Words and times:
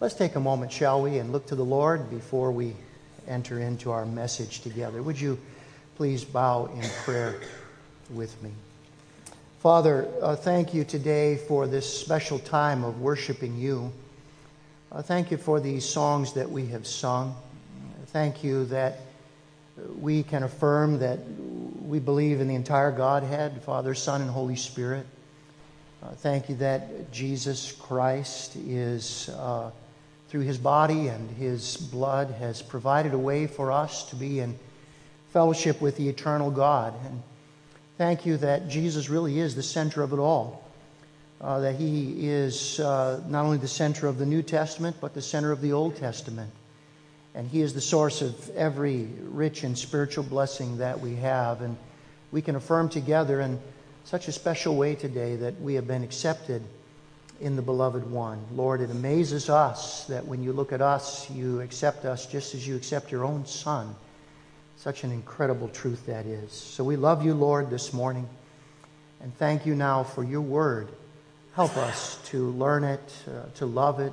Let's 0.00 0.14
take 0.14 0.36
a 0.36 0.40
moment, 0.40 0.70
shall 0.70 1.02
we, 1.02 1.18
and 1.18 1.32
look 1.32 1.46
to 1.46 1.56
the 1.56 1.64
Lord 1.64 2.08
before 2.08 2.52
we 2.52 2.76
enter 3.26 3.58
into 3.58 3.90
our 3.90 4.06
message 4.06 4.60
together. 4.60 5.02
Would 5.02 5.20
you 5.20 5.36
please 5.96 6.22
bow 6.22 6.66
in 6.66 6.88
prayer 7.04 7.40
with 8.10 8.40
me? 8.40 8.52
Father, 9.58 10.08
uh, 10.22 10.36
thank 10.36 10.72
you 10.72 10.84
today 10.84 11.36
for 11.36 11.66
this 11.66 11.92
special 11.92 12.38
time 12.38 12.84
of 12.84 13.00
worshiping 13.00 13.56
you. 13.56 13.92
Uh, 14.92 15.02
thank 15.02 15.32
you 15.32 15.36
for 15.36 15.58
these 15.58 15.84
songs 15.84 16.32
that 16.34 16.48
we 16.48 16.66
have 16.68 16.86
sung. 16.86 17.34
Thank 18.06 18.44
you 18.44 18.66
that 18.66 19.00
we 20.00 20.22
can 20.22 20.44
affirm 20.44 21.00
that 21.00 21.18
we 21.82 21.98
believe 21.98 22.40
in 22.40 22.46
the 22.46 22.54
entire 22.54 22.92
Godhead, 22.92 23.62
Father, 23.64 23.94
Son, 23.94 24.22
and 24.22 24.30
Holy 24.30 24.54
Spirit. 24.54 25.06
Uh, 26.04 26.10
thank 26.10 26.48
you 26.48 26.54
that 26.56 27.10
Jesus 27.10 27.72
Christ 27.72 28.54
is, 28.54 29.28
uh, 29.30 29.72
through 30.28 30.42
his 30.42 30.58
body 30.58 31.08
and 31.08 31.30
his 31.30 31.76
blood, 31.76 32.30
has 32.38 32.60
provided 32.62 33.14
a 33.14 33.18
way 33.18 33.46
for 33.46 33.72
us 33.72 34.08
to 34.10 34.16
be 34.16 34.40
in 34.40 34.58
fellowship 35.32 35.80
with 35.80 35.96
the 35.96 36.08
eternal 36.08 36.50
God. 36.50 36.94
And 37.06 37.22
thank 37.96 38.26
you 38.26 38.36
that 38.38 38.68
Jesus 38.68 39.08
really 39.08 39.38
is 39.38 39.54
the 39.54 39.62
center 39.62 40.02
of 40.02 40.12
it 40.12 40.18
all. 40.18 40.64
Uh, 41.40 41.60
that 41.60 41.76
he 41.76 42.28
is 42.28 42.80
uh, 42.80 43.22
not 43.28 43.44
only 43.44 43.58
the 43.58 43.68
center 43.68 44.08
of 44.08 44.18
the 44.18 44.26
New 44.26 44.42
Testament, 44.42 44.96
but 45.00 45.14
the 45.14 45.22
center 45.22 45.52
of 45.52 45.60
the 45.60 45.72
Old 45.72 45.96
Testament. 45.96 46.50
And 47.34 47.48
he 47.48 47.60
is 47.62 47.72
the 47.72 47.80
source 47.80 48.22
of 48.22 48.50
every 48.56 49.08
rich 49.22 49.62
and 49.62 49.78
spiritual 49.78 50.24
blessing 50.24 50.78
that 50.78 50.98
we 50.98 51.14
have. 51.16 51.62
And 51.62 51.76
we 52.32 52.42
can 52.42 52.56
affirm 52.56 52.88
together 52.88 53.40
in 53.40 53.60
such 54.04 54.26
a 54.26 54.32
special 54.32 54.74
way 54.74 54.96
today 54.96 55.36
that 55.36 55.60
we 55.60 55.74
have 55.74 55.86
been 55.86 56.02
accepted 56.02 56.62
in 57.40 57.56
the 57.56 57.62
beloved 57.62 58.10
one. 58.10 58.44
Lord, 58.52 58.80
it 58.80 58.90
amazes 58.90 59.48
us 59.48 60.04
that 60.06 60.26
when 60.26 60.42
you 60.42 60.52
look 60.52 60.72
at 60.72 60.82
us, 60.82 61.30
you 61.30 61.60
accept 61.60 62.04
us 62.04 62.26
just 62.26 62.54
as 62.54 62.66
you 62.66 62.76
accept 62.76 63.12
your 63.12 63.24
own 63.24 63.46
son. 63.46 63.94
Such 64.76 65.04
an 65.04 65.12
incredible 65.12 65.68
truth 65.68 66.06
that 66.06 66.26
is. 66.26 66.52
So 66.52 66.84
we 66.84 66.96
love 66.96 67.24
you, 67.24 67.34
Lord, 67.34 67.70
this 67.70 67.92
morning. 67.92 68.28
And 69.20 69.36
thank 69.36 69.66
you 69.66 69.74
now 69.74 70.04
for 70.04 70.22
your 70.22 70.40
word. 70.40 70.88
Help 71.54 71.76
us 71.76 72.18
to 72.26 72.50
learn 72.50 72.84
it, 72.84 73.12
uh, 73.26 73.46
to 73.56 73.66
love 73.66 73.98
it, 74.00 74.12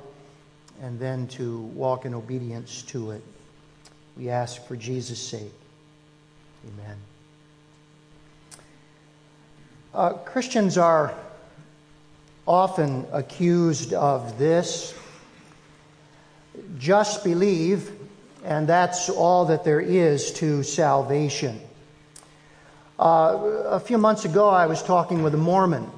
and 0.82 0.98
then 0.98 1.28
to 1.28 1.58
walk 1.60 2.04
in 2.04 2.14
obedience 2.14 2.82
to 2.82 3.12
it. 3.12 3.22
We 4.16 4.30
ask 4.30 4.64
for 4.66 4.76
Jesus' 4.76 5.20
sake. 5.20 5.52
Amen. 6.66 6.96
Uh, 9.94 10.12
Christians 10.14 10.76
are 10.76 11.14
often 12.46 13.06
accused 13.12 13.92
of 13.92 14.38
this 14.38 14.94
just 16.78 17.24
believe, 17.24 17.90
and 18.44 18.68
that's 18.68 19.08
all 19.08 19.46
that 19.46 19.64
there 19.64 19.80
is 19.80 20.32
to 20.34 20.62
salvation. 20.62 21.60
Uh, 22.98 23.64
a 23.66 23.80
few 23.80 23.98
months 23.98 24.24
ago, 24.24 24.48
I 24.48 24.66
was 24.66 24.82
talking 24.82 25.22
with 25.22 25.34
a 25.34 25.38
Mormon, 25.38 25.90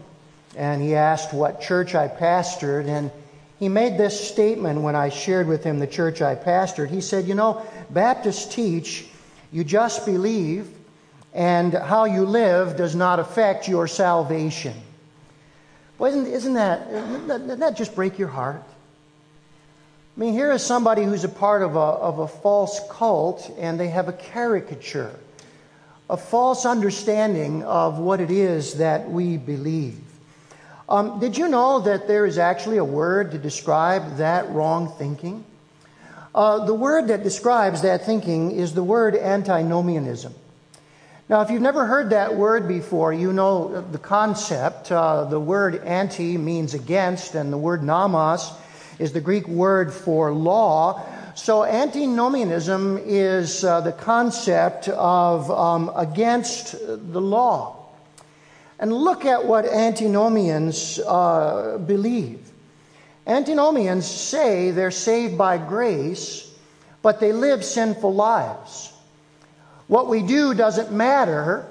and 0.56 0.82
he 0.82 0.94
asked 0.94 1.32
what 1.32 1.60
church 1.60 1.94
I 1.94 2.08
pastored, 2.08 2.88
and 2.88 3.10
he 3.58 3.68
made 3.68 3.98
this 3.98 4.28
statement 4.28 4.80
when 4.80 4.96
I 4.96 5.10
shared 5.10 5.46
with 5.46 5.62
him 5.62 5.78
the 5.78 5.86
church 5.86 6.22
I 6.22 6.34
pastored. 6.34 6.88
He 6.88 7.00
said, 7.00 7.26
You 7.26 7.34
know, 7.34 7.64
Baptists 7.90 8.52
teach 8.52 9.06
you 9.52 9.64
just 9.64 10.04
believe, 10.04 10.68
and 11.32 11.72
how 11.72 12.04
you 12.04 12.24
live 12.24 12.76
does 12.76 12.94
not 12.94 13.18
affect 13.18 13.68
your 13.68 13.86
salvation. 13.86 14.74
Well, 15.98 16.10
isn't, 16.12 16.26
isn't 16.26 16.54
that, 16.54 17.58
that 17.58 17.76
just 17.76 17.94
break 17.94 18.18
your 18.18 18.28
heart? 18.28 18.62
I 20.16 20.20
mean, 20.20 20.32
here 20.32 20.52
is 20.52 20.64
somebody 20.64 21.04
who's 21.04 21.24
a 21.24 21.28
part 21.28 21.62
of 21.62 21.76
a, 21.76 21.78
of 21.78 22.18
a 22.20 22.28
false 22.28 22.80
cult, 22.90 23.52
and 23.58 23.78
they 23.78 23.88
have 23.88 24.08
a 24.08 24.12
caricature, 24.12 25.14
a 26.08 26.16
false 26.16 26.64
understanding 26.64 27.64
of 27.64 27.98
what 27.98 28.20
it 28.20 28.30
is 28.30 28.74
that 28.74 29.10
we 29.10 29.36
believe. 29.36 30.00
Um, 30.88 31.20
did 31.20 31.36
you 31.36 31.48
know 31.48 31.80
that 31.80 32.08
there 32.08 32.26
is 32.26 32.38
actually 32.38 32.78
a 32.78 32.84
word 32.84 33.32
to 33.32 33.38
describe 33.38 34.16
that 34.16 34.48
wrong 34.50 34.92
thinking? 34.98 35.44
Uh, 36.34 36.64
the 36.64 36.74
word 36.74 37.08
that 37.08 37.22
describes 37.22 37.82
that 37.82 38.06
thinking 38.06 38.52
is 38.52 38.72
the 38.72 38.82
word 38.82 39.16
antinomianism. 39.16 40.34
Now, 41.28 41.42
if 41.42 41.50
you've 41.50 41.60
never 41.60 41.84
heard 41.84 42.08
that 42.10 42.36
word 42.36 42.66
before, 42.66 43.12
you 43.12 43.34
know 43.34 43.82
the 43.82 43.98
concept. 43.98 44.90
Uh, 44.90 45.24
the 45.24 45.38
word 45.38 45.84
anti 45.84 46.38
means 46.38 46.72
against, 46.72 47.34
and 47.34 47.52
the 47.52 47.58
word 47.58 47.82
nomos 47.82 48.50
is 48.98 49.12
the 49.12 49.20
Greek 49.20 49.46
word 49.46 49.92
for 49.92 50.32
law. 50.32 51.04
So, 51.34 51.64
antinomianism 51.64 52.98
is 53.04 53.62
uh, 53.62 53.82
the 53.82 53.92
concept 53.92 54.88
of 54.88 55.50
um, 55.50 55.92
against 55.94 56.72
the 56.80 57.20
law. 57.20 57.90
And 58.78 58.90
look 58.90 59.26
at 59.26 59.44
what 59.44 59.66
antinomians 59.66 60.98
uh, 60.98 61.76
believe. 61.76 62.40
Antinomians 63.26 64.06
say 64.06 64.70
they're 64.70 64.90
saved 64.90 65.36
by 65.36 65.58
grace, 65.58 66.50
but 67.02 67.20
they 67.20 67.34
live 67.34 67.62
sinful 67.62 68.14
lives. 68.14 68.94
What 69.88 70.08
we 70.08 70.22
do 70.22 70.54
doesn't 70.54 70.92
matter 70.92 71.66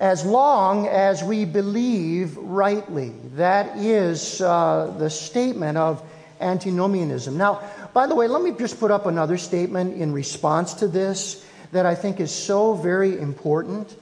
as 0.00 0.24
long 0.24 0.88
as 0.88 1.22
we 1.22 1.44
believe 1.44 2.36
rightly. 2.38 3.10
That 3.34 3.76
is 3.76 4.40
uh, 4.40 4.94
the 4.98 5.10
statement 5.10 5.78
of 5.78 6.02
antinomianism. 6.40 7.36
Now, 7.36 7.62
by 7.92 8.06
the 8.06 8.14
way, 8.14 8.26
let 8.26 8.42
me 8.42 8.52
just 8.58 8.80
put 8.80 8.90
up 8.90 9.04
another 9.04 9.36
statement 9.36 10.00
in 10.00 10.12
response 10.12 10.74
to 10.74 10.88
this 10.88 11.46
that 11.72 11.84
I 11.84 11.94
think 11.94 12.20
is 12.20 12.32
so 12.32 12.72
very 12.72 13.18
important. 13.18 13.94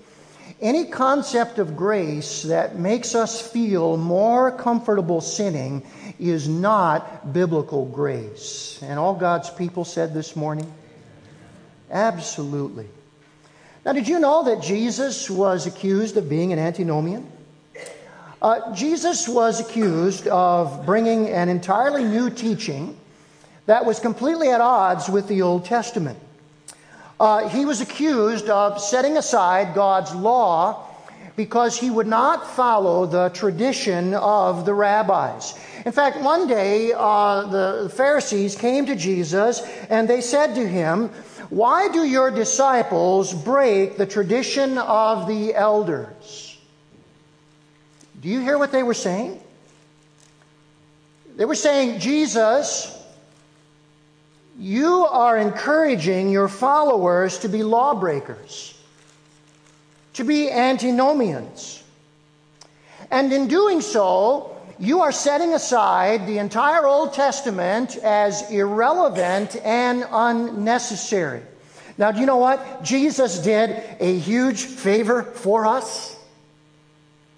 Any 0.61 0.87
concept 0.87 1.59
of 1.59 1.77
grace 1.77 2.43
that 2.44 2.78
makes 2.78 3.17
us 3.17 3.41
feel 3.41 3.97
more 3.97 4.53
comfortable 4.53 5.21
sinning 5.21 5.84
is 6.21 6.49
not 6.49 7.32
biblical 7.32 7.84
grace. 7.87 8.78
And 8.82 8.99
all 8.99 9.15
God's 9.15 9.50
people 9.50 9.84
said 9.84 10.15
this 10.15 10.37
morning? 10.37 10.72
Absolutely. 11.91 12.87
Now, 13.84 13.92
did 13.92 14.06
you 14.06 14.20
know 14.20 14.44
that 14.44 14.62
Jesus 14.62 15.30
was 15.30 15.66
accused 15.66 16.16
of 16.18 16.28
being 16.28 16.52
an 16.52 16.58
antinomian? 16.58 17.26
Uh, 18.42 18.74
Jesus 18.74 19.28
was 19.28 19.60
accused 19.60 20.26
of 20.28 20.84
bringing 20.84 21.28
an 21.28 21.48
entirely 21.48 22.04
new 22.04 22.30
teaching 22.30 22.96
that 23.66 23.84
was 23.84 24.00
completely 24.00 24.50
at 24.50 24.60
odds 24.60 25.08
with 25.08 25.28
the 25.28 25.42
Old 25.42 25.64
Testament. 25.64 26.19
Uh, 27.19 27.48
he 27.48 27.64
was 27.64 27.80
accused 27.80 28.48
of 28.48 28.80
setting 28.80 29.16
aside 29.16 29.74
God's 29.74 30.14
law 30.14 30.86
because 31.36 31.78
he 31.78 31.88
would 31.88 32.06
not 32.06 32.50
follow 32.50 33.06
the 33.06 33.28
tradition 33.30 34.12
of 34.14 34.66
the 34.66 34.74
rabbis. 34.74 35.54
In 35.86 35.92
fact, 35.92 36.20
one 36.20 36.46
day 36.46 36.92
uh, 36.94 37.46
the 37.46 37.92
Pharisees 37.94 38.56
came 38.56 38.84
to 38.86 38.96
Jesus 38.96 39.62
and 39.88 40.08
they 40.08 40.20
said 40.20 40.54
to 40.54 40.66
him, 40.66 41.10
why 41.50 41.88
do 41.88 42.05
your 42.05 42.31
disciples 42.31 43.34
break 43.34 43.97
the 43.97 44.06
tradition 44.06 44.78
of 44.78 45.27
the 45.27 45.55
elders? 45.55 46.56
Do 48.21 48.28
you 48.28 48.41
hear 48.41 48.56
what 48.56 48.71
they 48.71 48.84
were 48.84 48.94
saying? 48.94 49.43
They 51.34 51.44
were 51.44 51.56
saying, 51.56 51.99
Jesus, 51.99 52.97
you 54.59 55.06
are 55.06 55.38
encouraging 55.38 56.31
your 56.31 56.49
followers 56.49 57.38
to 57.38 57.49
be 57.49 57.65
lawbreakers, 57.65 58.78
to 60.15 60.25
be 60.25 60.50
antinomians. 60.50 61.82
And 63.11 63.32
in 63.32 63.49
doing 63.49 63.81
so, 63.81 64.56
you 64.80 65.02
are 65.02 65.12
setting 65.12 65.52
aside 65.52 66.26
the 66.26 66.38
entire 66.38 66.86
Old 66.86 67.12
Testament 67.12 67.98
as 67.98 68.50
irrelevant 68.50 69.55
and 69.56 70.06
unnecessary. 70.10 71.43
Now, 71.99 72.12
do 72.12 72.20
you 72.20 72.26
know 72.26 72.38
what? 72.38 72.82
Jesus 72.82 73.40
did 73.40 73.82
a 74.00 74.19
huge 74.19 74.64
favor 74.64 75.22
for 75.22 75.66
us. 75.66 76.16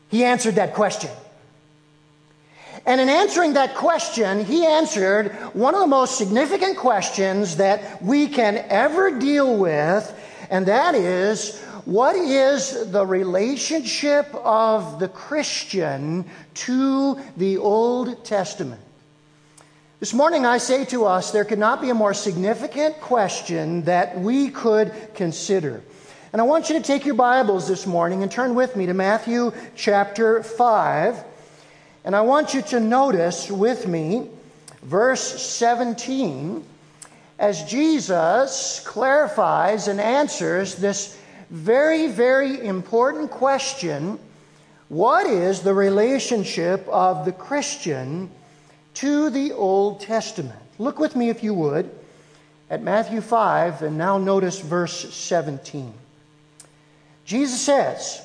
He 0.08 0.22
answered 0.22 0.54
that 0.54 0.74
question. 0.74 1.10
And 2.86 3.00
in 3.00 3.08
answering 3.08 3.54
that 3.54 3.74
question, 3.74 4.44
he 4.44 4.64
answered 4.64 5.32
one 5.52 5.74
of 5.74 5.80
the 5.80 5.86
most 5.88 6.18
significant 6.18 6.76
questions 6.76 7.56
that 7.56 8.00
we 8.00 8.28
can 8.28 8.64
ever 8.68 9.18
deal 9.18 9.56
with, 9.56 10.14
and 10.48 10.66
that 10.66 10.94
is 10.94 11.60
what 11.84 12.14
is 12.14 12.90
the 12.92 13.04
relationship 13.04 14.32
of 14.34 15.00
the 15.00 15.08
Christian 15.08 16.24
to 16.54 17.20
the 17.36 17.58
Old 17.58 18.24
Testament? 18.24 18.80
This 19.98 20.14
morning, 20.14 20.46
I 20.46 20.58
say 20.58 20.84
to 20.86 21.06
us, 21.06 21.30
there 21.30 21.44
could 21.44 21.58
not 21.58 21.80
be 21.80 21.90
a 21.90 21.94
more 21.94 22.14
significant 22.14 23.00
question 23.00 23.82
that 23.82 24.18
we 24.18 24.48
could 24.48 24.92
consider. 25.14 25.82
And 26.32 26.40
I 26.40 26.44
want 26.44 26.68
you 26.68 26.78
to 26.78 26.84
take 26.84 27.04
your 27.04 27.14
Bibles 27.14 27.68
this 27.68 27.86
morning 27.86 28.22
and 28.22 28.30
turn 28.30 28.54
with 28.54 28.74
me 28.74 28.86
to 28.86 28.94
Matthew 28.94 29.52
chapter 29.76 30.42
5. 30.42 31.24
And 32.04 32.16
I 32.16 32.22
want 32.22 32.54
you 32.54 32.62
to 32.62 32.80
notice 32.80 33.50
with 33.50 33.86
me 33.86 34.28
verse 34.82 35.42
17, 35.42 36.64
as 37.38 37.64
Jesus 37.64 38.82
clarifies 38.84 39.88
and 39.88 40.00
answers 40.00 40.76
this 40.76 41.18
very, 41.52 42.08
very 42.08 42.66
important 42.66 43.30
question 43.30 44.18
what 44.88 45.26
is 45.26 45.60
the 45.60 45.72
relationship 45.72 46.86
of 46.88 47.24
the 47.24 47.32
Christian 47.32 48.30
to 48.94 49.30
the 49.30 49.52
Old 49.52 50.00
Testament? 50.00 50.58
Look 50.78 50.98
with 50.98 51.16
me, 51.16 51.30
if 51.30 51.42
you 51.42 51.54
would, 51.54 51.90
at 52.68 52.82
Matthew 52.82 53.22
5, 53.22 53.82
and 53.82 53.96
now 53.96 54.18
notice 54.18 54.60
verse 54.60 55.14
17. 55.14 55.94
Jesus 57.24 57.58
says, 57.58 58.20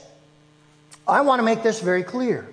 I 1.07 1.21
want 1.21 1.39
to 1.39 1.43
make 1.43 1.63
this 1.63 1.79
very 1.79 2.03
clear. 2.03 2.49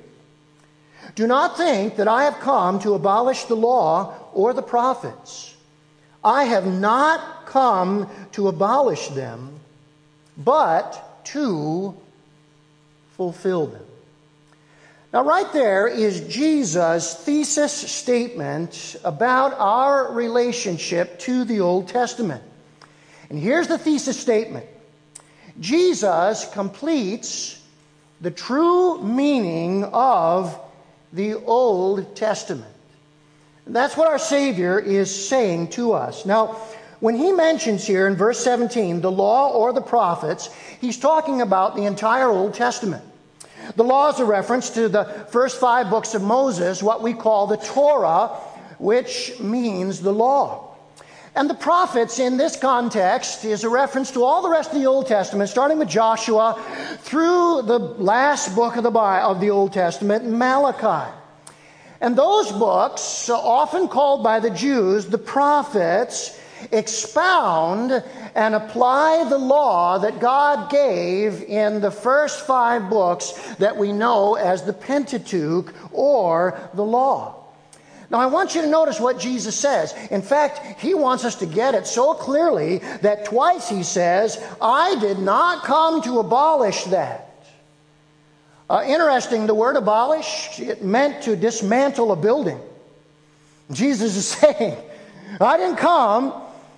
Do 1.17 1.27
not 1.27 1.57
think 1.57 1.97
that 1.97 2.07
I 2.07 2.25
have 2.25 2.39
come 2.39 2.79
to 2.81 2.95
abolish 2.95 3.45
the 3.45 3.57
law 3.57 4.15
or 4.33 4.53
the 4.53 4.63
prophets. 4.63 5.57
I 6.23 6.45
have 6.45 6.67
not 6.67 7.47
come 7.47 8.09
to 8.33 8.47
abolish 8.47 9.09
them, 9.09 9.59
but 10.37 11.25
to 11.27 11.97
fulfill 13.17 13.67
them. 13.67 13.85
Now, 15.13 15.23
right 15.23 15.53
there 15.53 15.87
is 15.87 16.27
Jesus' 16.27 17.15
thesis 17.15 17.73
statement 17.73 18.97
about 19.05 19.55
our 19.55 20.13
relationship 20.13 21.21
to 21.21 21.45
the 21.45 21.61
Old 21.61 21.87
Testament. 21.87 22.43
And 23.31 23.39
here's 23.39 23.69
the 23.69 23.79
thesis 23.79 24.19
statement 24.19 24.67
Jesus 25.61 26.49
completes 26.53 27.61
the 28.21 28.33
true 28.33 29.03
meaning 29.03 29.85
of 29.85 30.59
the 31.13 31.35
Old 31.35 32.17
Testament. 32.17 32.75
That's 33.67 33.97
what 33.97 34.09
our 34.09 34.19
Savior 34.19 34.79
is 34.79 35.29
saying 35.29 35.69
to 35.71 35.93
us. 35.93 36.27
Now, 36.27 36.57
when 37.05 37.17
he 37.17 37.33
mentions 37.33 37.87
here 37.87 38.07
in 38.07 38.17
verse 38.17 38.41
17 38.41 39.03
the 39.03 39.11
law 39.13 39.53
or 39.53 39.75
the 39.75 39.83
prophets, 39.83 40.49
he's 40.81 40.97
talking 40.97 41.43
about 41.43 41.77
the 41.77 41.85
entire 41.85 42.31
Old 42.31 42.55
Testament. 42.55 43.05
The 43.77 43.85
law 43.85 44.09
is 44.09 44.21
a 44.21 44.25
reference 44.25 44.71
to 44.71 44.89
the 44.89 45.05
first 45.29 45.61
five 45.61 45.91
books 45.91 46.15
of 46.15 46.23
Moses, 46.23 46.83
what 46.83 47.03
we 47.03 47.13
call 47.13 47.47
the 47.47 47.59
Torah, 47.59 48.29
which 48.79 49.39
means 49.39 50.01
the 50.01 50.15
law. 50.15 50.77
And 51.35 51.51
the 51.51 51.55
prophets 51.55 52.19
in 52.19 52.39
this 52.39 52.57
context 52.57 53.45
is 53.45 53.65
a 53.65 53.69
reference 53.69 54.11
to 54.13 54.25
all 54.25 54.41
the 54.41 54.49
rest 54.49 54.73
of 54.73 54.81
the 54.81 54.87
Old 54.87 55.07
Testament, 55.07 55.51
starting 55.51 55.79
with 55.79 55.91
Joshua 55.91 56.59
through 57.01 57.65
the 57.67 57.81
last 57.99 58.55
book 58.57 58.77
of 58.77 58.83
the, 58.83 58.91
of 58.91 59.41
the 59.41 59.51
Old 59.51 59.75
Testament, 59.75 60.25
Malachi. 60.25 61.13
And 62.01 62.17
those 62.17 62.51
books, 62.51 63.29
often 63.29 63.89
called 63.89 64.25
by 64.25 64.41
the 64.41 64.49
Jews 64.49 65.05
the 65.05 65.19
prophets, 65.19 66.41
expound 66.73 68.03
and 68.35 68.55
apply 68.55 69.27
the 69.29 69.39
law 69.39 69.99
that 69.99 70.21
God 70.21 70.71
gave 70.71 71.43
in 71.43 71.81
the 71.81 71.91
first 71.91 72.47
five 72.47 72.91
books 72.91 73.33
that 73.57 73.77
we 73.77 73.93
know 73.93 74.35
as 74.35 74.63
the 74.63 74.73
Pentateuch 74.73 75.75
or 75.93 76.59
the 76.75 76.85
law. 76.85 77.45
Now, 78.11 78.21
I 78.21 78.27
want 78.27 78.55
you 78.55 78.63
to 78.63 78.69
notice 78.69 79.01
what 79.01 79.19
Jesus 79.19 79.57
says. 79.59 79.95
In 80.11 80.23
fact, 80.23 80.81
he 80.81 80.95
wants 80.95 81.25
us 81.25 81.37
to 81.37 81.47
get 81.47 81.75
it 81.75 81.87
so 81.87 82.15
clearly 82.15 82.79
that 83.03 83.25
twice 83.25 83.69
he 83.69 83.83
says, 83.83 84.41
I 84.61 84.97
did 85.01 85.19
not 85.19 85.65
come 85.65 86.03
to 86.03 86.21
abolish 86.21 86.85
that. 86.85 87.31
Uh, 88.69 88.85
interesting, 88.87 89.47
the 89.47 89.55
word 89.55 89.77
abolish, 89.77 90.59
it 90.59 90.83
meant 90.83 91.25
to 91.25 91.37
dismantle 91.37 92.13
a 92.13 92.17
building. 92.17 92.61
Jesus 93.73 94.17
is 94.17 94.27
saying, 94.39 94.77
I 95.41 95.57
didn't 95.57 95.77
come 95.77 96.33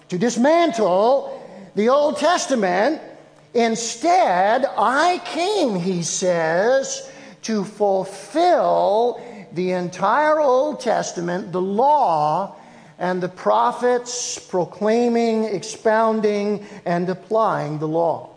to 0.08 0.18
dismantle 0.18 1.42
the 1.74 1.88
Old 1.88 2.18
Testament. 2.18 3.00
Instead, 3.54 4.66
I 4.76 5.20
came, 5.24 5.76
he 5.76 6.02
says, 6.02 7.10
to 7.42 7.64
fulfill 7.64 9.20
the 9.52 9.72
entire 9.72 10.40
Old 10.40 10.80
Testament, 10.80 11.52
the 11.52 11.60
law, 11.60 12.56
and 12.98 13.22
the 13.22 13.28
prophets 13.28 14.38
proclaiming, 14.38 15.44
expounding, 15.44 16.66
and 16.84 17.08
applying 17.08 17.78
the 17.78 17.88
law. 17.88 18.30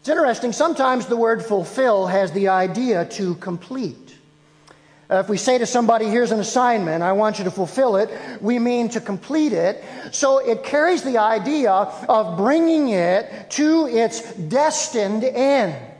It's 0.00 0.08
interesting, 0.08 0.52
sometimes 0.52 1.06
the 1.06 1.16
word 1.16 1.44
fulfill 1.44 2.08
has 2.08 2.32
the 2.32 2.48
idea 2.48 3.04
to 3.10 3.36
complete. 3.36 4.01
Uh, 5.12 5.18
if 5.18 5.28
we 5.28 5.36
say 5.36 5.58
to 5.58 5.66
somebody, 5.66 6.06
here's 6.06 6.32
an 6.32 6.40
assignment, 6.40 7.02
I 7.02 7.12
want 7.12 7.36
you 7.36 7.44
to 7.44 7.50
fulfill 7.50 7.96
it, 7.96 8.08
we 8.40 8.58
mean 8.58 8.88
to 8.90 9.00
complete 9.00 9.52
it. 9.52 9.84
So 10.10 10.38
it 10.38 10.64
carries 10.64 11.02
the 11.02 11.18
idea 11.18 11.70
of 11.70 12.38
bringing 12.38 12.88
it 12.88 13.50
to 13.50 13.86
its 13.88 14.32
destined 14.32 15.22
end. 15.22 15.91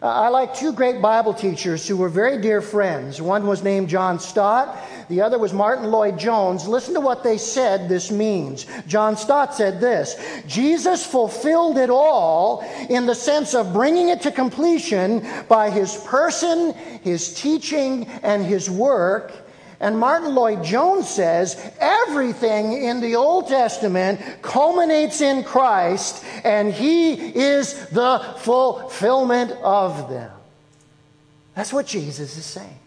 Uh, 0.00 0.06
I 0.06 0.28
like 0.28 0.54
two 0.54 0.72
great 0.72 1.02
Bible 1.02 1.34
teachers 1.34 1.88
who 1.88 1.96
were 1.96 2.08
very 2.08 2.40
dear 2.40 2.62
friends. 2.62 3.20
One 3.20 3.48
was 3.48 3.64
named 3.64 3.88
John 3.88 4.20
Stott, 4.20 4.78
the 5.08 5.20
other 5.20 5.40
was 5.40 5.52
Martyn 5.52 5.90
Lloyd-Jones. 5.90 6.68
Listen 6.68 6.94
to 6.94 7.00
what 7.00 7.24
they 7.24 7.36
said 7.36 7.88
this 7.88 8.12
means. 8.12 8.66
John 8.86 9.16
Stott 9.16 9.56
said 9.56 9.80
this 9.80 10.14
Jesus 10.46 11.04
fulfilled 11.04 11.78
it 11.78 11.90
all 11.90 12.60
in 12.88 13.06
the 13.06 13.14
sense 13.14 13.54
of 13.54 13.72
bringing 13.72 14.10
it 14.10 14.22
to 14.22 14.30
completion 14.30 15.26
by 15.48 15.68
his 15.68 15.96
person, 16.04 16.74
his 17.02 17.34
teaching, 17.34 18.06
and 18.22 18.44
his 18.44 18.70
work. 18.70 19.47
And 19.80 19.98
Martyn 19.98 20.34
Lloyd-Jones 20.34 21.08
says 21.08 21.72
everything 21.78 22.82
in 22.82 23.00
the 23.00 23.14
Old 23.14 23.46
Testament 23.46 24.20
culminates 24.42 25.20
in 25.20 25.44
Christ, 25.44 26.24
and 26.42 26.72
He 26.72 27.12
is 27.14 27.86
the 27.90 28.18
fulfillment 28.38 29.52
of 29.62 30.10
them. 30.10 30.32
That's 31.54 31.72
what 31.72 31.86
Jesus 31.86 32.36
is 32.36 32.44
saying. 32.44 32.78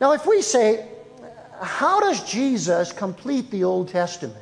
Now, 0.00 0.12
if 0.12 0.24
we 0.26 0.40
say, 0.40 0.88
how 1.60 2.00
does 2.00 2.24
Jesus 2.24 2.90
complete 2.90 3.50
the 3.50 3.64
Old 3.64 3.88
Testament? 3.88 4.40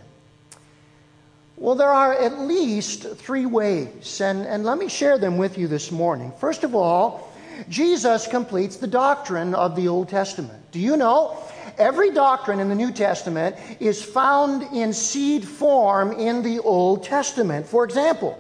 Well, 1.56 1.74
there 1.74 1.90
are 1.90 2.14
at 2.14 2.38
least 2.38 3.02
three 3.16 3.46
ways, 3.46 4.20
and, 4.20 4.46
and 4.46 4.64
let 4.64 4.78
me 4.78 4.88
share 4.88 5.18
them 5.18 5.38
with 5.38 5.58
you 5.58 5.66
this 5.66 5.90
morning. 5.90 6.32
First 6.38 6.62
of 6.62 6.76
all, 6.76 7.27
Jesus 7.68 8.26
completes 8.26 8.76
the 8.76 8.86
doctrine 8.86 9.54
of 9.54 9.76
the 9.76 9.88
Old 9.88 10.08
Testament. 10.08 10.70
Do 10.70 10.78
you 10.78 10.96
know? 10.96 11.36
Every 11.78 12.10
doctrine 12.10 12.58
in 12.58 12.68
the 12.68 12.74
New 12.74 12.92
Testament 12.92 13.56
is 13.78 14.02
found 14.02 14.62
in 14.74 14.92
seed 14.92 15.46
form 15.46 16.12
in 16.12 16.42
the 16.42 16.58
Old 16.58 17.04
Testament. 17.04 17.66
For 17.66 17.84
example, 17.84 18.36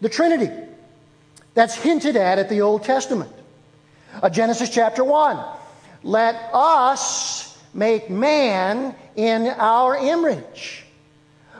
the 0.00 0.08
Trinity. 0.08 0.50
That's 1.54 1.74
hinted 1.74 2.16
at 2.16 2.38
at 2.38 2.48
the 2.48 2.60
Old 2.60 2.84
Testament. 2.84 3.32
Uh, 4.22 4.30
Genesis 4.30 4.70
chapter 4.70 5.02
1. 5.02 5.44
Let 6.02 6.50
us 6.52 7.58
make 7.74 8.08
man 8.08 8.94
in 9.16 9.46
our 9.46 9.96
image. 9.96 10.85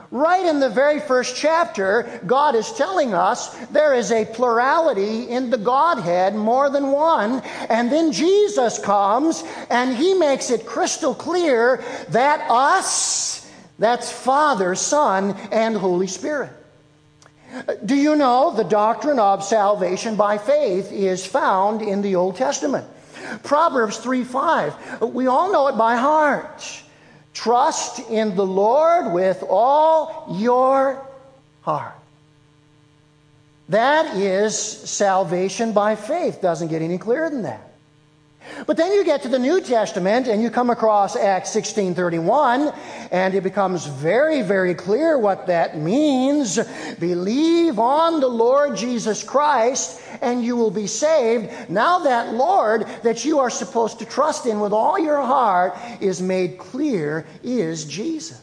Right 0.09 0.45
in 0.45 0.61
the 0.61 0.69
very 0.69 1.01
first 1.01 1.35
chapter, 1.35 2.21
God 2.25 2.55
is 2.55 2.71
telling 2.73 3.13
us 3.13 3.53
there 3.67 3.93
is 3.93 4.11
a 4.11 4.23
plurality 4.23 5.29
in 5.29 5.49
the 5.49 5.57
Godhead, 5.57 6.33
more 6.33 6.69
than 6.69 6.91
one. 6.91 7.41
And 7.69 7.91
then 7.91 8.13
Jesus 8.13 8.79
comes 8.79 9.43
and 9.69 9.95
he 9.95 10.13
makes 10.13 10.49
it 10.49 10.65
crystal 10.65 11.13
clear 11.13 11.83
that 12.09 12.49
us, 12.49 13.51
that's 13.79 14.09
Father, 14.09 14.75
Son, 14.75 15.35
and 15.51 15.75
Holy 15.75 16.07
Spirit. 16.07 16.51
Do 17.85 17.95
you 17.95 18.15
know 18.15 18.53
the 18.55 18.63
doctrine 18.63 19.19
of 19.19 19.43
salvation 19.43 20.15
by 20.15 20.37
faith 20.37 20.91
is 20.91 21.25
found 21.25 21.81
in 21.81 22.01
the 22.01 22.15
Old 22.15 22.37
Testament? 22.37 22.87
Proverbs 23.43 23.97
3 23.97 24.23
5. 24.23 25.01
We 25.01 25.27
all 25.27 25.51
know 25.51 25.67
it 25.67 25.77
by 25.77 25.95
heart. 25.95 26.83
Trust 27.37 27.99
in 28.09 28.35
the 28.35 28.45
Lord 28.45 29.13
with 29.13 29.43
all 29.47 30.25
your 30.39 31.05
heart. 31.61 31.93
That 33.69 34.17
is 34.17 34.57
salvation 34.57 35.71
by 35.71 35.95
faith. 35.97 36.41
Doesn't 36.41 36.69
get 36.69 36.81
any 36.81 36.97
clearer 36.97 37.29
than 37.29 37.43
that. 37.43 37.61
But 38.65 38.77
then 38.77 38.91
you 38.93 39.03
get 39.03 39.21
to 39.23 39.29
the 39.29 39.39
New 39.39 39.61
Testament 39.61 40.27
and 40.27 40.41
you 40.41 40.49
come 40.49 40.69
across 40.69 41.15
Acts 41.15 41.51
16:31 41.51 42.73
and 43.11 43.33
it 43.33 43.43
becomes 43.43 43.85
very 43.85 44.41
very 44.41 44.73
clear 44.73 45.17
what 45.17 45.47
that 45.47 45.77
means. 45.77 46.59
Believe 46.99 47.79
on 47.79 48.19
the 48.19 48.27
Lord 48.27 48.75
Jesus 48.75 49.23
Christ 49.23 50.01
and 50.21 50.43
you 50.43 50.55
will 50.55 50.71
be 50.71 50.87
saved. 50.87 51.69
Now 51.69 51.99
that 51.99 52.33
Lord 52.33 52.87
that 53.03 53.25
you 53.25 53.39
are 53.39 53.49
supposed 53.49 53.99
to 53.99 54.05
trust 54.05 54.45
in 54.45 54.59
with 54.59 54.73
all 54.73 54.97
your 54.97 55.21
heart 55.21 55.77
is 55.99 56.21
made 56.21 56.57
clear 56.57 57.25
is 57.43 57.85
Jesus. 57.85 58.41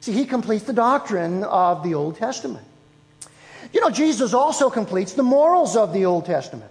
See, 0.00 0.12
he 0.12 0.24
completes 0.24 0.64
the 0.64 0.72
doctrine 0.72 1.44
of 1.44 1.82
the 1.82 1.94
Old 1.94 2.16
Testament. 2.16 2.64
You 3.72 3.80
know, 3.80 3.90
Jesus 3.90 4.32
also 4.32 4.70
completes 4.70 5.12
the 5.12 5.22
morals 5.22 5.76
of 5.76 5.92
the 5.92 6.06
Old 6.06 6.24
Testament. 6.24 6.70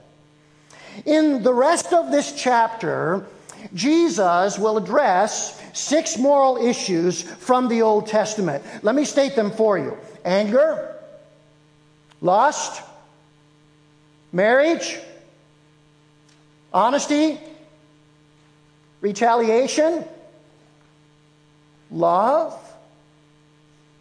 In 1.05 1.43
the 1.43 1.53
rest 1.53 1.93
of 1.93 2.11
this 2.11 2.33
chapter, 2.33 3.25
Jesus 3.73 4.57
will 4.57 4.77
address 4.77 5.61
six 5.73 6.17
moral 6.17 6.57
issues 6.57 7.21
from 7.21 7.67
the 7.67 7.81
Old 7.81 8.07
Testament. 8.07 8.63
Let 8.83 8.95
me 8.95 9.05
state 9.05 9.35
them 9.35 9.51
for 9.51 9.77
you 9.77 9.97
anger, 10.25 10.95
lust, 12.21 12.81
marriage, 14.31 14.97
honesty, 16.73 17.39
retaliation, 19.01 20.03
love. 21.91 22.63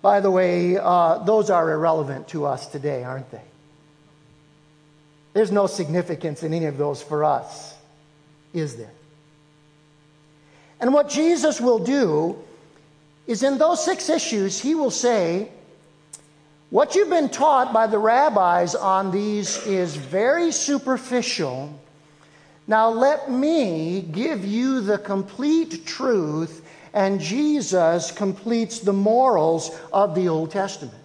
By 0.03 0.21
the 0.21 0.31
way, 0.31 0.79
uh, 0.79 1.19
those 1.25 1.51
are 1.51 1.71
irrelevant 1.71 2.29
to 2.29 2.47
us 2.47 2.67
today, 2.69 3.03
aren't 3.03 3.31
they? 3.31 3.43
There's 5.37 5.53
no 5.53 5.67
significance 5.67 6.43
in 6.43 6.55
any 6.55 6.65
of 6.65 6.79
those 6.79 7.03
for 7.03 7.23
us, 7.23 7.75
is 8.55 8.77
there? 8.77 8.95
And 10.81 10.95
what 10.95 11.11
Jesus 11.11 11.61
will 11.61 11.79
do 11.79 12.43
is 13.27 13.43
in 13.43 13.59
those 13.59 13.85
six 13.85 14.09
issues, 14.09 14.59
he 14.59 14.75
will 14.75 14.91
say, 14.91 15.51
What 16.71 16.95
you've 16.95 17.11
been 17.11 17.29
taught 17.29 17.75
by 17.75 17.87
the 17.87 17.99
rabbis 17.99 18.75
on 18.75 19.11
these 19.11 19.59
is 19.67 19.95
very 19.95 20.51
superficial. 20.53 21.79
Now 22.67 22.89
let 22.89 23.31
me 23.31 24.01
give 24.01 24.43
you 24.43 24.81
the 24.81 24.97
complete 24.97 25.85
truth, 25.85 26.67
and 26.95 27.21
Jesus 27.21 28.11
completes 28.11 28.79
the 28.79 28.95
morals 28.95 29.79
of 29.93 30.15
the 30.15 30.31
Old 30.31 30.51
Testament. 30.51 30.97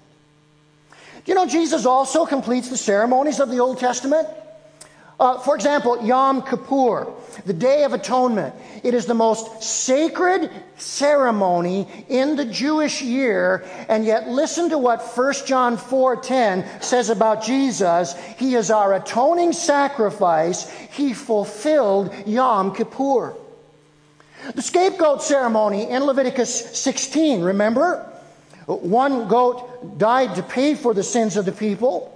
You 1.26 1.36
know 1.36 1.46
Jesus 1.46 1.86
also 1.86 2.26
completes 2.26 2.70
the 2.70 2.78
ceremonies 2.78 3.40
of 3.40 3.50
the 3.50 3.60
Old 3.60 3.80
Testament? 3.80 4.28
Uh, 5.22 5.38
for 5.38 5.54
example, 5.54 6.04
Yom 6.04 6.42
Kippur, 6.42 7.08
the 7.46 7.54
Day 7.54 7.84
of 7.84 7.94
Atonement. 7.94 8.56
It 8.84 8.96
is 8.96 9.06
the 9.06 9.14
most 9.14 9.62
sacred 9.62 10.50
ceremony 10.78 11.88
in 12.10 12.36
the 12.36 12.46
Jewish 12.46 13.04
year, 13.04 13.64
and 13.88 14.04
yet 14.04 14.30
listen 14.30 14.70
to 14.70 14.80
what 14.80 15.00
1 15.16 15.46
John 15.46 15.78
4:10 15.78 16.66
says 16.82 17.12
about 17.12 17.44
Jesus. 17.44 18.16
He 18.38 18.56
is 18.56 18.72
our 18.72 18.96
atoning 18.96 19.54
sacrifice. 19.54 20.68
He 20.92 21.14
fulfilled 21.14 22.12
Yom 22.26 22.74
Kippur. 22.74 23.36
The 24.56 24.62
scapegoat 24.64 25.22
ceremony 25.22 25.88
in 25.88 26.04
Leviticus 26.04 26.80
16, 26.80 27.44
remember? 27.44 28.11
One 28.76 29.28
goat 29.28 29.98
died 29.98 30.36
to 30.36 30.44
pay 30.44 30.76
for 30.76 30.94
the 30.94 31.04
sins 31.04 31.38
of 31.38 31.46
the 31.46 31.52
people. 31.52 32.08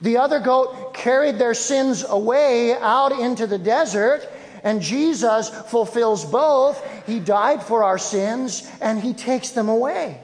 The 0.00 0.18
other 0.18 0.40
goat 0.40 0.94
carried 0.94 1.38
their 1.38 1.54
sins 1.54 2.04
away 2.08 2.74
out 2.74 3.12
into 3.12 3.46
the 3.46 3.58
desert, 3.58 4.28
and 4.62 4.80
Jesus 4.80 5.48
fulfills 5.48 6.24
both. 6.24 6.82
He 7.06 7.20
died 7.20 7.62
for 7.62 7.84
our 7.84 7.98
sins, 7.98 8.70
and 8.80 9.00
He 9.00 9.12
takes 9.12 9.50
them 9.50 9.68
away. 9.68 10.20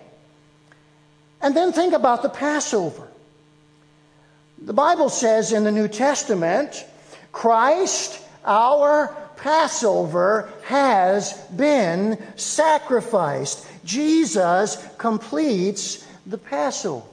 And 1.40 1.56
then 1.56 1.72
think 1.72 1.92
about 1.92 2.22
the 2.22 2.28
Passover. 2.28 3.08
The 4.58 4.72
Bible 4.72 5.08
says 5.08 5.52
in 5.52 5.64
the 5.64 5.72
New 5.72 5.88
Testament, 5.88 6.86
Christ, 7.32 8.20
our 8.44 9.14
Passover, 9.36 10.48
has 10.64 11.34
been 11.48 12.22
sacrificed. 12.36 13.66
Jesus 13.84 14.84
completes 14.98 16.06
the 16.26 16.38
Passover. 16.38 17.06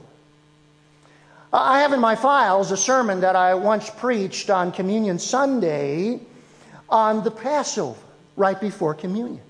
I 1.52 1.80
have 1.80 1.92
in 1.92 2.00
my 2.00 2.16
files 2.16 2.70
a 2.70 2.76
sermon 2.76 3.20
that 3.20 3.36
I 3.36 3.54
once 3.54 3.90
preached 3.90 4.48
on 4.48 4.72
Communion 4.72 5.18
Sunday 5.18 6.20
on 6.88 7.24
the 7.24 7.30
Passover, 7.30 7.98
right 8.36 8.58
before 8.58 8.94
communion. 8.94 9.42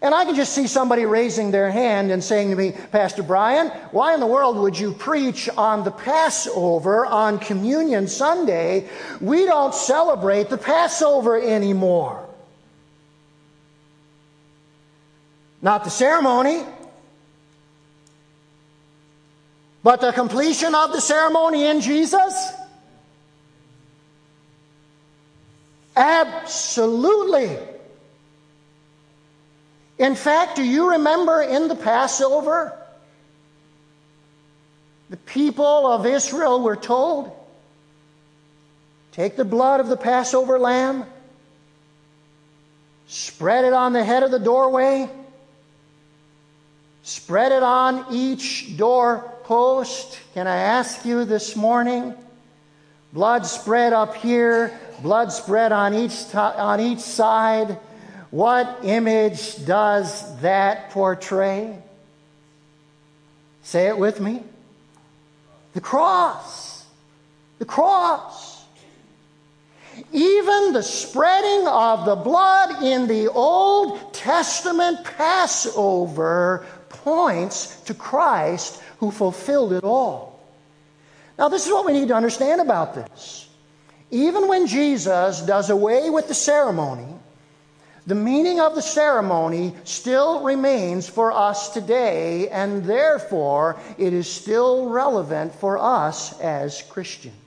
And 0.00 0.12
I 0.12 0.24
can 0.24 0.34
just 0.34 0.52
see 0.52 0.66
somebody 0.66 1.06
raising 1.06 1.52
their 1.52 1.70
hand 1.70 2.10
and 2.10 2.22
saying 2.22 2.50
to 2.50 2.56
me, 2.56 2.72
Pastor 2.90 3.22
Brian, 3.22 3.68
why 3.92 4.14
in 4.14 4.20
the 4.20 4.26
world 4.26 4.56
would 4.56 4.76
you 4.76 4.92
preach 4.92 5.48
on 5.48 5.84
the 5.84 5.92
Passover 5.92 7.06
on 7.06 7.38
Communion 7.38 8.08
Sunday? 8.08 8.88
We 9.20 9.44
don't 9.44 9.72
celebrate 9.72 10.50
the 10.50 10.58
Passover 10.58 11.40
anymore. 11.40 12.28
Not 15.62 15.84
the 15.84 15.90
ceremony, 15.90 16.64
but 19.84 20.00
the 20.00 20.12
completion 20.12 20.74
of 20.74 20.92
the 20.92 21.00
ceremony 21.00 21.66
in 21.66 21.80
Jesus? 21.80 22.52
Absolutely. 25.94 27.58
In 29.98 30.16
fact, 30.16 30.56
do 30.56 30.64
you 30.64 30.90
remember 30.90 31.40
in 31.42 31.68
the 31.68 31.76
Passover? 31.76 32.76
The 35.10 35.16
people 35.16 35.86
of 35.86 36.06
Israel 36.06 36.60
were 36.60 36.76
told 36.76 37.38
take 39.12 39.36
the 39.36 39.44
blood 39.44 39.78
of 39.78 39.88
the 39.88 39.96
Passover 39.96 40.58
lamb, 40.58 41.04
spread 43.06 43.66
it 43.66 43.74
on 43.74 43.92
the 43.92 44.02
head 44.02 44.22
of 44.22 44.30
the 44.30 44.38
doorway, 44.38 45.08
spread 47.02 47.52
it 47.52 47.62
on 47.62 48.06
each 48.10 48.76
doorpost. 48.76 50.20
can 50.34 50.46
I 50.46 50.56
ask 50.56 51.04
you 51.04 51.24
this 51.24 51.56
morning? 51.56 52.14
Blood 53.12 53.44
spread 53.44 53.92
up 53.92 54.14
here, 54.16 54.78
blood 55.02 55.32
spread 55.32 55.72
on 55.72 55.94
each, 55.94 56.34
on 56.34 56.80
each 56.80 57.00
side. 57.00 57.78
What 58.30 58.80
image 58.82 59.66
does 59.66 60.40
that 60.40 60.90
portray? 60.90 61.76
Say 63.62 63.88
it 63.88 63.98
with 63.98 64.20
me. 64.20 64.42
The 65.74 65.80
cross. 65.80 66.86
The 67.58 67.66
cross. 67.66 68.64
Even 70.10 70.72
the 70.72 70.82
spreading 70.82 71.68
of 71.68 72.06
the 72.06 72.16
blood 72.16 72.82
in 72.82 73.06
the 73.06 73.28
Old 73.28 74.14
Testament 74.14 75.04
Passover 75.04 76.64
points 77.02 77.80
to 77.82 77.94
Christ 77.94 78.82
who 78.98 79.10
fulfilled 79.10 79.72
it 79.72 79.84
all. 79.84 80.40
Now, 81.38 81.48
this 81.48 81.66
is 81.66 81.72
what 81.72 81.86
we 81.86 81.92
need 81.92 82.08
to 82.08 82.14
understand 82.14 82.60
about 82.60 82.94
this. 82.94 83.48
Even 84.10 84.48
when 84.48 84.66
Jesus 84.66 85.40
does 85.40 85.70
away 85.70 86.10
with 86.10 86.28
the 86.28 86.34
ceremony, 86.34 87.08
the 88.06 88.14
meaning 88.14 88.60
of 88.60 88.74
the 88.74 88.82
ceremony 88.82 89.74
still 89.84 90.42
remains 90.42 91.08
for 91.08 91.32
us 91.32 91.72
today, 91.72 92.48
and 92.48 92.84
therefore 92.84 93.80
it 93.96 94.12
is 94.12 94.28
still 94.28 94.88
relevant 94.88 95.54
for 95.54 95.78
us 95.78 96.38
as 96.40 96.82
Christians. 96.82 97.41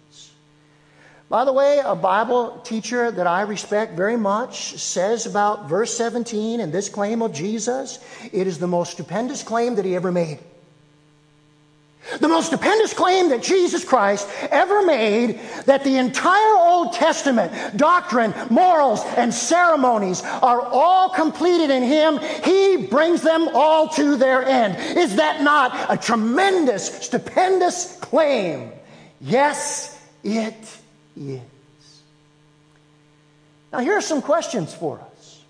By 1.35 1.43
the 1.43 1.51
way, 1.51 1.81
a 1.83 1.95
Bible 1.95 2.61
teacher 2.63 3.11
that 3.11 3.27
I 3.27 3.41
respect 3.41 3.97
very 3.97 4.15
much 4.15 4.75
says 4.79 5.25
about 5.25 5.67
verse 5.67 5.93
17 5.93 6.61
and 6.61 6.71
this 6.71 6.87
claim 6.87 7.21
of 7.21 7.33
Jesus, 7.33 7.99
it 8.31 8.47
is 8.47 8.57
the 8.57 8.67
most 8.67 8.93
stupendous 8.93 9.43
claim 9.43 9.75
that 9.75 9.83
he 9.83 9.97
ever 9.97 10.13
made. 10.13 10.39
The 12.21 12.29
most 12.29 12.45
stupendous 12.45 12.93
claim 12.93 13.31
that 13.31 13.43
Jesus 13.43 13.83
Christ 13.83 14.29
ever 14.49 14.85
made 14.85 15.41
that 15.65 15.83
the 15.83 15.97
entire 15.97 16.55
Old 16.55 16.93
Testament 16.93 17.75
doctrine, 17.75 18.33
morals, 18.49 19.03
and 19.17 19.33
ceremonies 19.33 20.23
are 20.23 20.61
all 20.61 21.09
completed 21.09 21.69
in 21.69 21.83
Him. 21.83 22.17
He 22.45 22.87
brings 22.89 23.23
them 23.23 23.49
all 23.53 23.89
to 23.89 24.15
their 24.15 24.41
end. 24.45 24.77
Is 24.97 25.17
that 25.17 25.41
not 25.41 25.75
a 25.89 25.97
tremendous, 25.97 27.03
stupendous 27.03 27.97
claim? 27.99 28.71
Yes, 29.19 30.01
it 30.23 30.55
is. 31.15 31.41
Now, 33.71 33.79
here 33.79 33.93
are 33.93 34.01
some 34.01 34.21
questions 34.21 34.73
for 34.73 34.99
us. 34.99 35.41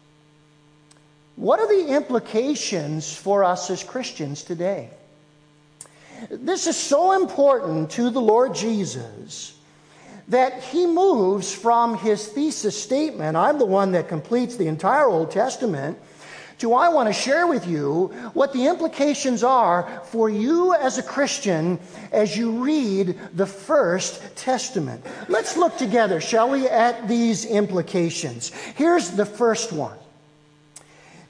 What 1.36 1.60
are 1.60 1.67
the 1.67 1.93
implications 1.93 3.15
for 3.15 3.43
us 3.43 3.69
as 3.69 3.84
Christians 3.84 4.43
today? 4.43 4.89
This 6.29 6.65
is 6.65 6.77
so 6.77 7.12
important 7.12 7.91
to 7.91 8.10
the 8.10 8.22
Lord 8.22 8.55
Jesus 8.55 9.57
that 10.29 10.63
he 10.63 10.86
moves 10.88 11.53
from 11.53 11.98
his 11.98 12.27
thesis 12.27 12.81
statement, 12.81 13.38
I'm 13.38 13.60
the 13.60 13.65
one 13.65 13.91
that 13.91 14.07
completes 14.07 14.55
the 14.55 14.67
entire 14.67 15.07
Old 15.07 15.29
Testament, 15.29 16.00
to 16.59 16.74
I 16.74 16.89
want 16.89 17.07
to 17.07 17.13
share 17.13 17.47
with 17.47 17.67
you 17.67 18.07
what 18.33 18.53
the 18.53 18.67
implications 18.67 19.43
are 19.43 20.01
for 20.05 20.29
you 20.29 20.74
as 20.74 20.97
a 20.97 21.03
Christian 21.03 21.79
as 22.12 22.38
you 22.38 22.63
read 22.63 23.19
the 23.33 23.45
First 23.45 24.35
Testament. 24.35 25.05
Let's 25.27 25.57
look 25.57 25.77
together, 25.77 26.21
shall 26.21 26.50
we, 26.50 26.67
at 26.67 27.07
these 27.07 27.45
implications. 27.45 28.50
Here's 28.75 29.12
the 29.12 29.25
first 29.25 29.74
one 29.74 29.97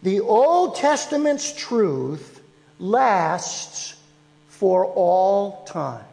The 0.03 0.19
Old 0.21 0.75
Testament's 0.75 1.53
truth 1.53 2.41
lasts 2.79 3.95
for 4.47 4.85
all 4.85 5.63
time. 5.65 6.05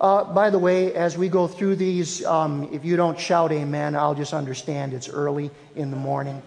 Uh, 0.00 0.24
by 0.24 0.50
the 0.50 0.58
way, 0.58 0.92
as 0.94 1.16
we 1.16 1.28
go 1.28 1.46
through 1.46 1.76
these, 1.76 2.24
um, 2.24 2.68
if 2.72 2.84
you 2.84 2.96
don't 2.96 3.20
shout 3.20 3.52
amen, 3.52 3.94
I'll 3.94 4.16
just 4.16 4.32
understand 4.32 4.94
it's 4.94 5.08
early 5.08 5.48
in 5.76 5.92
the 5.92 5.96
morning. 5.96 6.42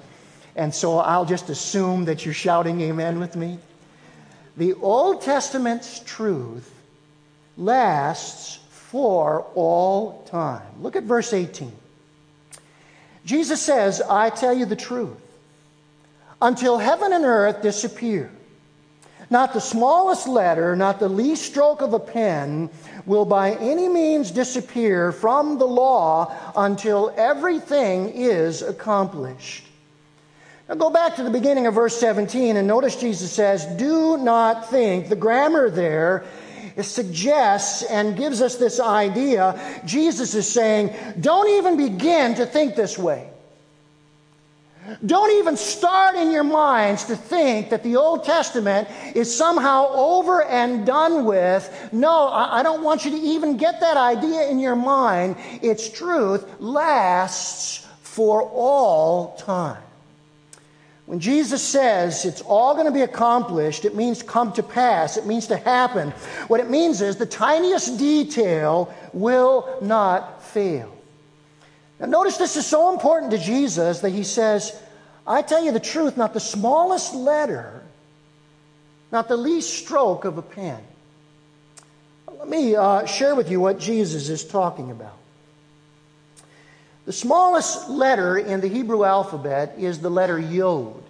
And 0.55 0.73
so 0.73 0.99
I'll 0.99 1.25
just 1.25 1.49
assume 1.49 2.05
that 2.05 2.25
you're 2.25 2.33
shouting 2.33 2.81
amen 2.81 3.19
with 3.19 3.35
me. 3.35 3.59
The 4.57 4.73
Old 4.75 5.21
Testament's 5.21 5.99
truth 5.99 6.71
lasts 7.57 8.59
for 8.69 9.45
all 9.55 10.23
time. 10.23 10.81
Look 10.81 10.95
at 10.95 11.03
verse 11.03 11.33
18. 11.33 11.73
Jesus 13.25 13.61
says, 13.61 14.01
I 14.01 14.29
tell 14.29 14.53
you 14.55 14.65
the 14.65 14.75
truth. 14.75 15.17
Until 16.41 16.77
heaven 16.77 17.11
and 17.11 17.25
earth 17.25 17.61
disappear, 17.61 18.31
not 19.29 19.53
the 19.53 19.61
smallest 19.61 20.27
letter, 20.27 20.75
not 20.75 20.99
the 20.99 21.09
least 21.09 21.43
stroke 21.43 21.81
of 21.81 21.93
a 21.93 21.99
pen 21.99 22.69
will 23.05 23.25
by 23.25 23.53
any 23.55 23.89
means 23.89 24.31
disappear 24.31 25.11
from 25.11 25.57
the 25.57 25.65
law 25.65 26.33
until 26.55 27.13
everything 27.17 28.09
is 28.09 28.61
accomplished. 28.61 29.65
Now 30.67 30.75
go 30.75 30.89
back 30.89 31.15
to 31.17 31.23
the 31.23 31.29
beginning 31.29 31.67
of 31.67 31.75
verse 31.75 31.95
17 31.99 32.57
and 32.57 32.67
notice 32.67 32.95
Jesus 32.95 33.31
says, 33.31 33.65
Do 33.77 34.17
not 34.17 34.69
think. 34.69 35.09
The 35.09 35.15
grammar 35.15 35.69
there 35.69 36.25
suggests 36.81 37.83
and 37.83 38.17
gives 38.17 38.41
us 38.41 38.55
this 38.55 38.79
idea. 38.79 39.81
Jesus 39.85 40.33
is 40.33 40.49
saying, 40.49 40.93
Don't 41.19 41.49
even 41.49 41.77
begin 41.77 42.35
to 42.35 42.45
think 42.45 42.75
this 42.75 42.97
way. 42.97 43.29
Don't 45.05 45.31
even 45.39 45.57
start 45.57 46.15
in 46.15 46.31
your 46.31 46.43
minds 46.43 47.05
to 47.05 47.15
think 47.15 47.69
that 47.71 47.81
the 47.81 47.95
Old 47.95 48.23
Testament 48.23 48.87
is 49.15 49.35
somehow 49.35 49.87
over 49.89 50.43
and 50.43 50.85
done 50.85 51.25
with. 51.25 51.89
No, 51.91 52.27
I 52.27 52.61
don't 52.61 52.83
want 52.83 53.03
you 53.03 53.11
to 53.11 53.17
even 53.17 53.57
get 53.57 53.79
that 53.79 53.97
idea 53.97 54.47
in 54.47 54.59
your 54.59 54.75
mind. 54.75 55.37
Its 55.63 55.89
truth 55.89 56.45
lasts 56.59 57.85
for 58.01 58.43
all 58.43 59.35
time. 59.37 59.81
When 61.05 61.19
Jesus 61.19 61.61
says 61.61 62.25
it's 62.25 62.41
all 62.41 62.73
going 62.73 62.87
to 62.87 62.91
be 62.91 63.01
accomplished, 63.01 63.85
it 63.85 63.95
means 63.95 64.23
come 64.23 64.51
to 64.53 64.63
pass, 64.63 65.17
it 65.17 65.25
means 65.25 65.47
to 65.47 65.57
happen. 65.57 66.11
What 66.47 66.59
it 66.59 66.69
means 66.69 67.01
is 67.01 67.17
the 67.17 67.27
tiniest 67.27 67.99
detail 67.99 68.93
will 69.13 69.77
not 69.81 70.43
fail. 70.43 70.91
Now, 71.99 72.07
notice 72.07 72.37
this 72.37 72.57
is 72.57 72.65
so 72.65 72.91
important 72.91 73.31
to 73.31 73.37
Jesus 73.37 73.99
that 73.99 74.09
he 74.09 74.23
says, 74.23 74.77
I 75.27 75.43
tell 75.43 75.63
you 75.63 75.71
the 75.71 75.79
truth, 75.79 76.17
not 76.17 76.33
the 76.33 76.39
smallest 76.39 77.13
letter, 77.13 77.83
not 79.11 79.27
the 79.27 79.37
least 79.37 79.73
stroke 79.73 80.25
of 80.25 80.37
a 80.37 80.41
pen. 80.41 80.79
Let 82.37 82.49
me 82.49 82.75
uh, 82.75 83.05
share 83.05 83.35
with 83.35 83.49
you 83.49 83.59
what 83.59 83.79
Jesus 83.79 84.29
is 84.29 84.43
talking 84.43 84.91
about. 84.91 85.17
The 87.05 87.13
smallest 87.13 87.87
letter 87.87 88.35
in 88.39 88.61
the 88.61 88.67
Hebrew 88.67 89.03
alphabet 89.03 89.75
is 89.77 89.99
the 89.99 90.09
letter 90.09 90.39
Yod. 90.39 91.03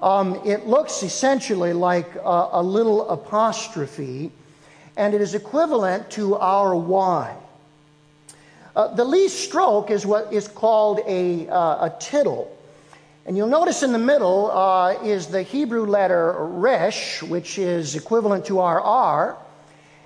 Um, 0.00 0.40
it 0.46 0.66
looks 0.66 1.02
essentially 1.02 1.74
like 1.74 2.14
a, 2.16 2.48
a 2.52 2.62
little 2.62 3.08
apostrophe, 3.10 4.32
and 4.96 5.12
it 5.12 5.20
is 5.20 5.34
equivalent 5.34 6.10
to 6.12 6.36
our 6.36 6.74
Y. 6.74 7.36
Uh, 8.74 8.94
the 8.94 9.04
least 9.04 9.40
stroke 9.40 9.90
is 9.90 10.06
what 10.06 10.32
is 10.32 10.48
called 10.48 11.00
a, 11.06 11.46
uh, 11.48 11.86
a 11.86 11.96
tittle. 12.00 12.56
And 13.26 13.36
you'll 13.36 13.48
notice 13.48 13.82
in 13.82 13.92
the 13.92 13.98
middle 13.98 14.50
uh, 14.50 14.94
is 15.04 15.26
the 15.26 15.42
Hebrew 15.42 15.84
letter 15.84 16.34
resh, 16.38 17.22
which 17.22 17.58
is 17.58 17.94
equivalent 17.94 18.46
to 18.46 18.60
our 18.60 18.80
R, 18.80 19.36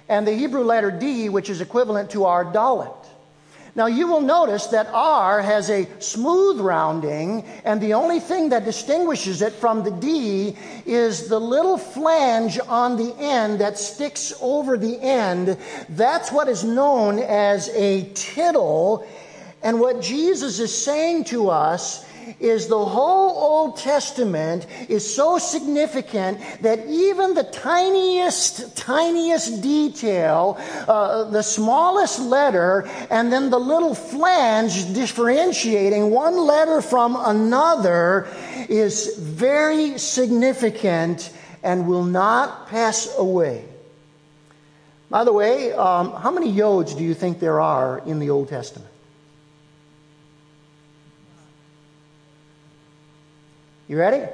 and 0.08 0.26
the 0.26 0.34
Hebrew 0.34 0.64
letter 0.64 0.90
D, 0.90 1.28
which 1.28 1.50
is 1.50 1.60
equivalent 1.60 2.10
to 2.10 2.24
our 2.24 2.44
dalet. 2.44 2.92
Now 3.76 3.86
you 3.86 4.06
will 4.06 4.22
notice 4.22 4.68
that 4.68 4.88
R 4.90 5.42
has 5.42 5.68
a 5.68 5.86
smooth 5.98 6.60
rounding, 6.60 7.44
and 7.62 7.78
the 7.78 7.92
only 7.92 8.20
thing 8.20 8.48
that 8.48 8.64
distinguishes 8.64 9.42
it 9.42 9.52
from 9.52 9.84
the 9.84 9.90
D 9.90 10.56
is 10.86 11.28
the 11.28 11.38
little 11.38 11.76
flange 11.76 12.58
on 12.58 12.96
the 12.96 13.14
end 13.18 13.60
that 13.60 13.78
sticks 13.78 14.32
over 14.40 14.78
the 14.78 14.98
end. 15.02 15.58
That's 15.90 16.32
what 16.32 16.48
is 16.48 16.64
known 16.64 17.18
as 17.18 17.68
a 17.68 18.08
tittle. 18.14 19.06
And 19.62 19.78
what 19.78 20.00
Jesus 20.00 20.58
is 20.58 20.72
saying 20.74 21.24
to 21.24 21.50
us 21.50 22.05
is 22.40 22.68
the 22.68 22.84
whole 22.84 23.30
Old 23.30 23.76
Testament 23.78 24.66
is 24.88 25.14
so 25.14 25.38
significant 25.38 26.40
that 26.62 26.86
even 26.86 27.34
the 27.34 27.44
tiniest, 27.44 28.76
tiniest 28.76 29.62
detail, 29.62 30.58
uh, 30.88 31.24
the 31.24 31.42
smallest 31.42 32.20
letter, 32.20 32.88
and 33.10 33.32
then 33.32 33.50
the 33.50 33.58
little 33.58 33.94
flange 33.94 34.92
differentiating 34.94 36.10
one 36.10 36.36
letter 36.36 36.80
from 36.80 37.16
another 37.16 38.28
is 38.68 39.16
very 39.18 39.98
significant 39.98 41.30
and 41.62 41.86
will 41.86 42.04
not 42.04 42.68
pass 42.68 43.12
away. 43.18 43.64
By 45.08 45.24
the 45.24 45.32
way, 45.32 45.72
um, 45.72 46.12
how 46.12 46.30
many 46.30 46.52
yods 46.52 46.96
do 46.96 47.04
you 47.04 47.14
think 47.14 47.38
there 47.38 47.60
are 47.60 47.98
in 48.06 48.18
the 48.18 48.30
Old 48.30 48.48
Testament? 48.48 48.90
You 53.88 53.98
ready? 53.98 54.24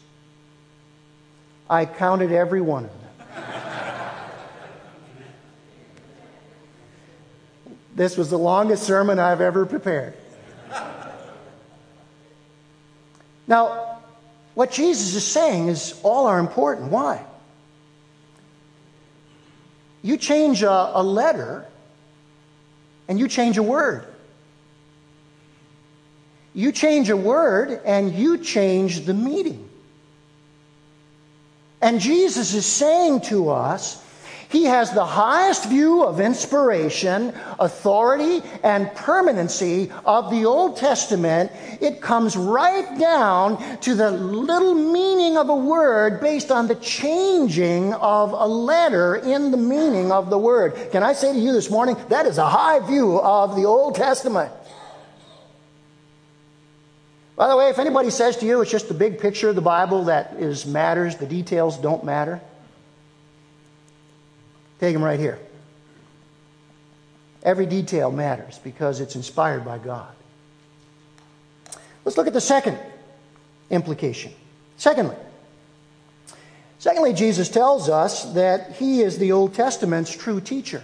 I 1.70 1.86
counted 1.86 2.32
every 2.32 2.62
one 2.62 2.86
of 2.86 2.92
them. 2.92 3.02
this 7.96 8.18
was 8.18 8.30
the 8.30 8.38
longest 8.38 8.84
sermon 8.84 9.20
I've 9.20 9.42
ever 9.42 9.66
prepared. 9.66 10.14
Now, 13.48 14.00
what 14.54 14.72
Jesus 14.72 15.16
is 15.16 15.26
saying 15.26 15.68
is 15.68 16.00
all 16.04 16.28
are 16.28 16.40
important. 16.40 16.92
Why? 16.92 17.26
You 20.06 20.18
change 20.18 20.62
a, 20.62 20.92
a 20.94 21.02
letter 21.02 21.66
and 23.08 23.18
you 23.18 23.28
change 23.28 23.58
a 23.58 23.64
word. 23.64 24.06
You 26.54 26.72
change 26.72 27.10
a 27.10 27.18
word 27.18 27.82
and 27.84 28.14
you 28.14 28.38
change 28.38 29.06
the 29.06 29.16
meaning. 29.16 29.68
And 31.82 32.00
Jesus 32.00 32.54
is 32.54 32.68
saying 32.68 33.22
to 33.22 33.50
us 33.50 34.00
he 34.56 34.64
has 34.64 34.92
the 34.92 35.06
highest 35.06 35.68
view 35.68 36.06
of 36.06 36.22
inspiration, 36.22 37.34
authority, 37.60 38.42
and 38.64 38.90
permanency 38.96 39.92
of 40.06 40.32
the 40.32 40.46
Old 40.46 40.78
Testament. 40.78 41.52
It 41.82 42.00
comes 42.00 42.38
right 42.38 42.98
down 42.98 43.80
to 43.82 43.96
the 43.96 44.12
little 44.12 44.74
meaning 44.74 45.36
of 45.36 45.50
a 45.50 45.56
word 45.56 46.22
based 46.22 46.52
on 46.52 46.68
the 46.68 46.76
changing 46.76 47.94
of 47.96 48.32
a 48.32 48.48
letter 48.48 49.18
in 49.18 49.52
the 49.52 49.58
meaning 49.58 50.14
of 50.14 50.30
the 50.30 50.38
word. 50.38 50.90
Can 50.94 51.04
I 51.04 51.12
say 51.12 51.34
to 51.34 51.40
you 51.40 51.52
this 51.52 51.70
morning, 51.70 51.98
that 52.08 52.26
is 52.26 52.38
a 52.38 52.48
high 52.48 52.80
view 52.80 53.20
of 53.20 53.58
the 53.58 53.66
Old 53.66 53.96
Testament. 53.96 54.54
By 57.36 57.50
the 57.50 57.58
way, 57.58 57.68
if 57.68 57.78
anybody 57.78 58.10
says 58.10 58.38
to 58.38 58.46
you 58.46 58.62
it's 58.62 58.72
just 58.72 58.88
the 58.88 58.94
big 58.94 59.20
picture 59.20 59.50
of 59.50 59.56
the 59.56 59.62
Bible 59.62 60.06
that 60.06 60.36
is 60.40 60.66
matters, 60.66 61.18
the 61.18 61.26
details 61.26 61.78
don't 61.78 62.06
matter. 62.06 62.40
Take 64.86 64.94
them 64.94 65.04
right 65.04 65.20
here. 65.20 65.40
Every 67.42 67.66
detail 67.66 68.12
matters 68.12 68.60
because 68.60 69.00
it's 69.00 69.16
inspired 69.16 69.66
by 69.66 69.80
God. 69.80 70.14
Let's 72.04 72.18
look 72.18 72.28
at 72.28 72.34
the 72.34 72.40
second 72.40 72.78
implication. 73.72 74.32
Secondly, 74.78 75.16
secondly, 76.78 77.14
Jesus 77.14 77.50
tells 77.50 77.90
us 77.90 78.32
that 78.34 78.74
he 78.74 79.02
is 79.02 79.18
the 79.18 79.32
Old 79.32 79.56
Testament's 79.56 80.16
true 80.16 80.40
teacher. 80.40 80.84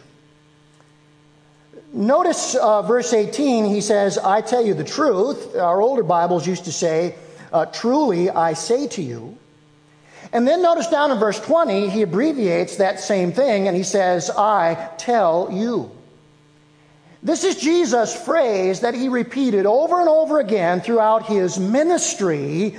Notice 1.94 2.56
uh, 2.56 2.82
verse 2.82 3.14
18, 3.14 3.66
he 3.66 3.82
says, 3.82 4.18
I 4.18 4.42
tell 4.42 4.66
you 4.66 4.74
the 4.74 4.84
truth. 4.84 5.56
Our 5.56 5.80
older 5.80 6.02
Bibles 6.02 6.48
used 6.48 6.66
to 6.66 6.72
say, 6.72 7.14
uh, 7.54 7.68
Truly 7.68 8.32
I 8.32 8.54
say 8.54 8.88
to 8.88 9.04
you. 9.04 9.38
And 10.34 10.48
then 10.48 10.62
notice 10.62 10.88
down 10.88 11.12
in 11.12 11.18
verse 11.20 11.40
20, 11.40 11.90
he 11.90 12.04
abbreviates 12.04 12.78
that 12.78 13.00
same 13.00 13.34
thing 13.34 13.68
and 13.68 13.76
he 13.76 13.84
says, 13.84 14.30
I 14.30 14.90
tell 14.98 15.50
you. 15.52 15.92
This 17.24 17.44
is 17.44 17.58
Jesus' 17.58 18.16
phrase 18.16 18.80
that 18.80 18.96
he 18.96 19.10
repeated 19.10 19.66
over 19.66 20.00
and 20.00 20.10
over 20.10 20.40
again 20.40 20.82
throughout 20.82 21.26
his 21.26 21.60
ministry 21.60 22.78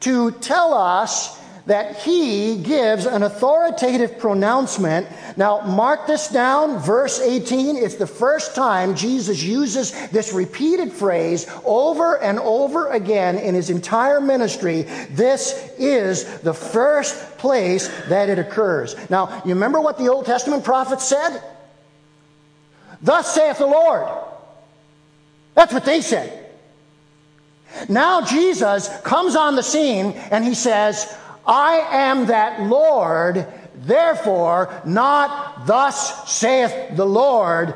to 0.00 0.30
tell 0.30 0.72
us 0.72 1.38
that 1.66 1.96
he 1.96 2.62
gives 2.62 3.06
an 3.06 3.22
authoritative 3.22 4.18
pronouncement. 4.18 5.06
Now, 5.36 5.60
mark 5.60 6.06
this 6.06 6.28
down, 6.28 6.78
verse 6.78 7.20
18. 7.20 7.76
It's 7.76 7.94
the 7.94 8.06
first 8.06 8.54
time 8.54 8.96
Jesus 8.96 9.42
uses 9.42 9.92
this 10.08 10.32
repeated 10.32 10.92
phrase 10.92 11.46
over 11.64 12.20
and 12.20 12.38
over 12.40 12.88
again 12.90 13.38
in 13.38 13.54
his 13.54 13.70
entire 13.70 14.20
ministry. 14.20 14.82
This 15.10 15.72
is 15.78 16.40
the 16.40 16.54
first 16.54 17.38
place 17.38 17.88
that 18.08 18.28
it 18.28 18.38
occurs. 18.38 18.96
Now, 19.08 19.42
you 19.44 19.54
remember 19.54 19.80
what 19.80 19.98
the 19.98 20.08
Old 20.08 20.26
Testament 20.26 20.64
prophets 20.64 21.04
said? 21.04 21.42
Thus 23.00 23.34
saith 23.34 23.58
the 23.58 23.66
Lord. 23.66 24.08
That's 25.54 25.72
what 25.72 25.84
they 25.84 26.00
said. 26.00 26.38
Now 27.88 28.24
Jesus 28.24 28.88
comes 29.00 29.34
on 29.34 29.56
the 29.56 29.62
scene 29.62 30.12
and 30.30 30.44
he 30.44 30.54
says, 30.54 31.16
I 31.46 31.76
am 31.90 32.26
that 32.26 32.62
Lord, 32.62 33.46
therefore, 33.74 34.82
not 34.84 35.66
thus 35.66 36.32
saith 36.32 36.96
the 36.96 37.06
Lord, 37.06 37.74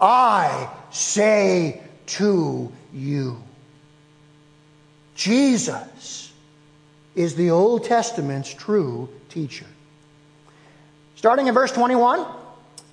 I 0.00 0.70
say 0.90 1.82
to 2.06 2.72
you. 2.92 3.42
Jesus 5.14 6.32
is 7.16 7.34
the 7.34 7.50
Old 7.50 7.84
Testament's 7.84 8.54
true 8.54 9.08
teacher. 9.28 9.66
Starting 11.16 11.48
in 11.48 11.54
verse 11.54 11.72
21 11.72 12.24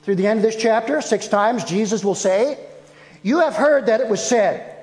through 0.02 0.16
the 0.16 0.26
end 0.26 0.40
of 0.40 0.44
this 0.44 0.56
chapter, 0.56 1.02
six 1.02 1.28
times 1.28 1.64
Jesus 1.64 2.04
will 2.04 2.16
say, 2.16 2.58
You 3.22 3.42
have 3.42 3.56
heard 3.56 3.86
that 3.86 4.02
it 4.02 4.10
was 4.10 4.28
said, 4.28 4.75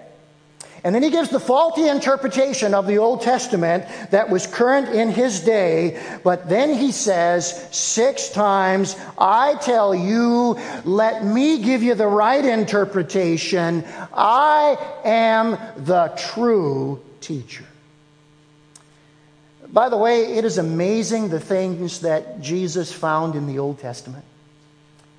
and 0.85 0.93
then 0.93 1.03
he 1.05 1.11
gives 1.11 1.29
the 1.29 1.39
faulty 1.39 1.87
interpretation 1.87 2.75
of 2.75 2.89
the 2.89 2.99
Old 2.99 3.23
Testament 3.23 3.85
that 4.11 4.31
was 4.31 4.49
current 4.49 4.89
in 4.89 5.11
his 5.11 5.41
day. 5.41 6.01
But 6.25 6.49
then 6.49 6.75
he 6.75 6.91
says 6.91 7.69
six 7.71 8.31
times, 8.31 8.97
I 9.17 9.55
tell 9.63 9.95
you, 9.95 10.59
let 10.85 11.25
me 11.25 11.59
give 11.63 11.85
you 11.85 11.95
the 11.95 12.09
right 12.09 12.45
interpretation. 12.45 13.85
I 14.13 14.77
am 15.05 15.57
the 15.77 16.13
true 16.17 17.01
teacher. 17.21 17.65
By 19.69 19.89
the 19.89 19.97
way, 19.97 20.35
it 20.37 20.45
is 20.45 20.59
amazing 20.59 21.29
the 21.29 21.41
things 21.41 22.01
that 22.01 22.41
Jesus 22.41 22.93
found 22.93 23.37
in 23.37 23.47
the 23.47 23.61
Old 23.61 23.79
Testament. 23.79 24.25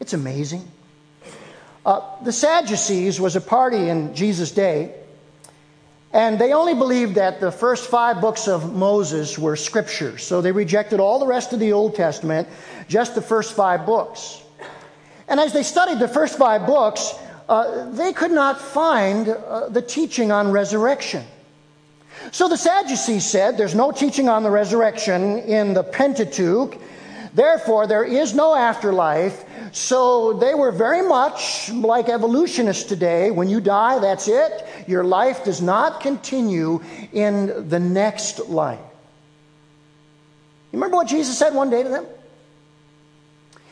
It's 0.02 0.14
amazing. 0.14 0.70
Uh, 1.86 2.02
the 2.22 2.34
Sadducees 2.34 3.20
was 3.20 3.38
a 3.38 3.42
party 3.42 3.88
in 3.90 4.14
Jesus' 4.14 4.52
day 4.52 4.94
and 6.14 6.38
they 6.38 6.54
only 6.54 6.76
believed 6.76 7.16
that 7.16 7.40
the 7.40 7.52
first 7.52 7.90
five 7.90 8.22
books 8.22 8.48
of 8.48 8.76
Moses 8.76 9.38
were 9.38 9.56
scripture. 9.56 10.20
So 10.20 10.42
they 10.42 10.52
rejected 10.52 11.00
all 11.00 11.18
the 11.18 11.26
rest 11.26 11.54
of 11.54 11.60
the 11.60 11.74
Old 11.74 11.96
Testament, 11.96 12.48
just 12.88 13.16
the 13.16 13.22
first 13.22 13.54
five 13.54 13.86
books. 13.86 14.44
And 15.28 15.40
as 15.40 15.54
they 15.54 15.64
studied 15.64 15.98
the 15.98 16.08
first 16.08 16.38
five 16.38 16.68
books, 16.68 17.16
uh, 17.50 17.90
they 17.90 18.14
could 18.14 18.32
not 18.32 18.62
find 18.62 19.28
uh, 19.28 19.70
the 19.70 19.82
teaching 19.82 20.32
on 20.32 20.52
resurrection. 20.52 21.26
So 22.32 22.48
the 22.48 22.58
Sadducees 22.58 23.26
said 23.26 23.58
there's 23.58 23.76
no 23.76 23.92
teaching 23.92 24.30
on 24.30 24.44
the 24.44 24.52
resurrection 24.52 25.40
in 25.40 25.74
the 25.74 25.84
Pentateuch. 25.84 26.78
Therefore, 27.34 27.88
there 27.88 28.04
is 28.04 28.34
no 28.34 28.56
afterlife. 28.56 29.44
So 29.72 30.34
they 30.34 30.54
were 30.54 30.72
very 30.72 31.02
much 31.02 31.72
like 31.72 32.08
evolutionists 32.08 32.84
today. 32.84 33.32
When 33.32 33.50
you 33.50 33.60
die, 33.60 34.00
that's 34.00 34.28
it. 34.28 34.66
Your 34.88 35.04
life 35.04 35.44
does 35.44 35.62
not 35.62 36.00
continue 36.00 36.84
in 37.12 37.70
the 37.70 37.80
next 37.80 38.50
life. 38.50 38.80
You 40.72 40.78
remember 40.78 40.98
what 40.98 41.08
Jesus 41.08 41.38
said 41.38 41.54
one 41.54 41.70
day 41.70 41.84
to 41.84 41.90
them? 41.90 42.06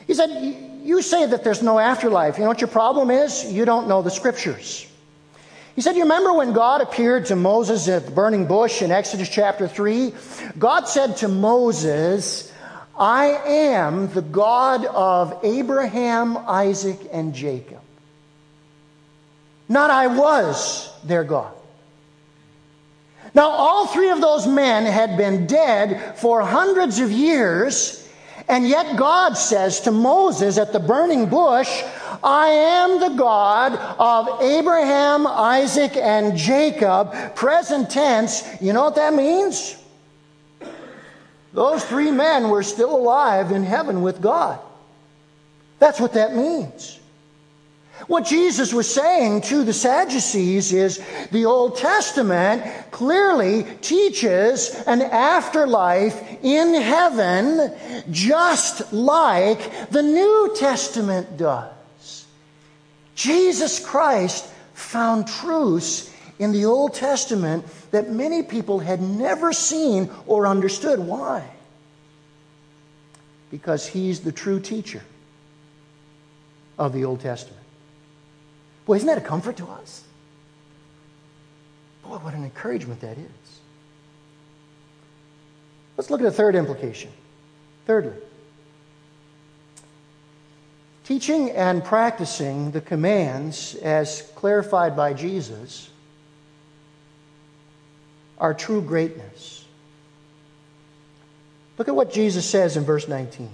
He 0.08 0.15
said, 0.15 0.82
You 0.84 1.02
say 1.02 1.28
that 1.28 1.43
there's 1.43 1.62
no 1.62 1.78
afterlife. 1.78 2.38
You 2.38 2.43
know 2.43 2.50
what 2.50 2.62
your 2.62 2.67
problem 2.67 3.12
is? 3.12 3.52
You 3.52 3.65
don't 3.65 3.88
know 3.88 4.02
the 4.02 4.12
scriptures. 4.12 4.88
He 5.76 5.82
said, 5.82 5.95
You 5.95 6.04
remember 6.04 6.34
when 6.34 6.54
God 6.54 6.82
appeared 6.82 7.28
to 7.28 7.36
Moses 7.36 7.88
at 7.88 8.06
the 8.06 8.12
burning 8.12 8.45
bush 8.45 8.82
in 8.82 8.91
Exodus 8.91 9.30
chapter 9.30 9.67
3? 9.67 10.13
God 10.58 10.88
said 10.88 11.17
to 11.17 11.28
Moses, 11.28 12.51
I 12.97 13.25
am 13.45 14.12
the 14.13 14.21
God 14.21 14.86
of 14.86 15.39
Abraham, 15.43 16.38
Isaac, 16.38 16.99
and 17.12 17.34
Jacob. 17.34 17.82
Not 19.69 19.89
I 19.89 20.08
was 20.08 20.91
their 21.04 21.23
God. 21.23 21.54
Now, 23.34 23.49
all 23.49 23.88
three 23.88 24.10
of 24.10 24.19
those 24.19 24.45
men 24.45 24.86
had 24.86 25.15
been 25.17 25.47
dead 25.47 26.17
for 26.17 26.41
hundreds 26.41 26.99
of 26.99 27.12
years, 27.12 28.06
and 28.49 28.67
yet 28.67 28.97
God 28.97 29.38
says 29.38 29.80
to 29.82 29.91
Moses 29.91 30.58
at 30.58 30.73
the 30.73 30.80
burning 30.80 31.27
bush, 31.27 31.84
I 32.21 32.47
am 32.47 32.99
the 32.99 33.17
God 33.17 33.73
of 33.97 34.41
Abraham, 34.41 35.25
Isaac, 35.25 35.95
and 35.95 36.36
Jacob. 36.36 37.36
Present 37.36 37.89
tense, 37.89 38.43
you 38.62 38.73
know 38.73 38.84
what 38.84 38.95
that 38.95 39.13
means? 39.13 39.81
Those 41.54 41.84
three 41.84 42.12
men 42.12 42.50
were 42.50 42.64
still 42.64 42.96
alive 42.96 43.52
in 43.52 43.64
heaven 43.64 44.02
with 44.02 44.22
God. 44.22 44.60
That's 45.80 46.00
what 46.00 46.14
that 46.14 46.36
means. 46.36 47.00
What 48.08 48.26
Jesus 48.26 48.74
was 48.74 48.92
saying 48.92 49.42
to 49.42 49.64
the 49.64 49.74
Sadducees 49.74 50.74
is 50.74 51.04
the 51.32 51.46
Old 51.46 51.78
Testament 51.78 52.64
clearly 52.92 53.64
teaches 53.82 54.74
an 54.88 55.02
afterlife 55.02 56.20
in 56.44 56.74
heaven 56.74 57.72
just 58.10 58.92
like 58.92 59.90
the 59.90 60.02
New 60.02 60.56
Testament 60.58 61.38
does. 61.38 62.26
Jesus 63.14 63.84
Christ 63.86 64.48
found 64.74 65.28
truths 65.28 66.11
in 66.39 66.52
the 66.52 66.65
Old 66.65 66.94
Testament 66.94 67.65
that 67.91 68.10
many 68.10 68.44
people 68.44 68.80
had 68.80 69.02
never 69.02 69.54
seen 69.54 70.10
or 70.26 70.48
understood. 70.48 71.00
Why? 71.00 71.50
Because 73.50 73.86
he's 73.86 74.22
the 74.22 74.32
true 74.32 74.60
teacher 74.60 75.04
of 76.80 76.94
the 76.94 77.06
Old 77.06 77.20
Testament. 77.20 77.62
Boy, 78.86 78.96
isn't 78.96 79.08
that 79.08 79.17
a 79.17 79.22
comfort 79.22 79.58
to 79.58 79.67
us? 79.67 80.04
Boy, 82.04 82.17
what 82.17 82.34
an 82.34 82.44
encouragement 82.44 83.02
that 83.02 83.17
is. 83.17 83.60
Let's 85.98 86.10
look 86.10 86.22
at 86.22 86.26
a 86.26 86.32
third 86.32 86.56
implication. 86.56 87.12
Thirdly, 87.86 88.17
teaching 91.04 91.52
and 91.52 91.84
practicing 91.84 92.72
the 92.72 92.82
commands 92.82 93.76
as 93.76 94.24
clarified 94.36 94.96
by 94.96 95.13
Jesus 95.13 95.90
our 98.41 98.56
true 98.56 98.82
greatness. 98.82 99.63
Look 101.77 101.88
at 101.88 101.95
what 101.95 102.12
Jesus 102.12 102.45
says 102.49 102.75
in 102.75 102.84
verse 102.84 103.08
19. 103.08 103.49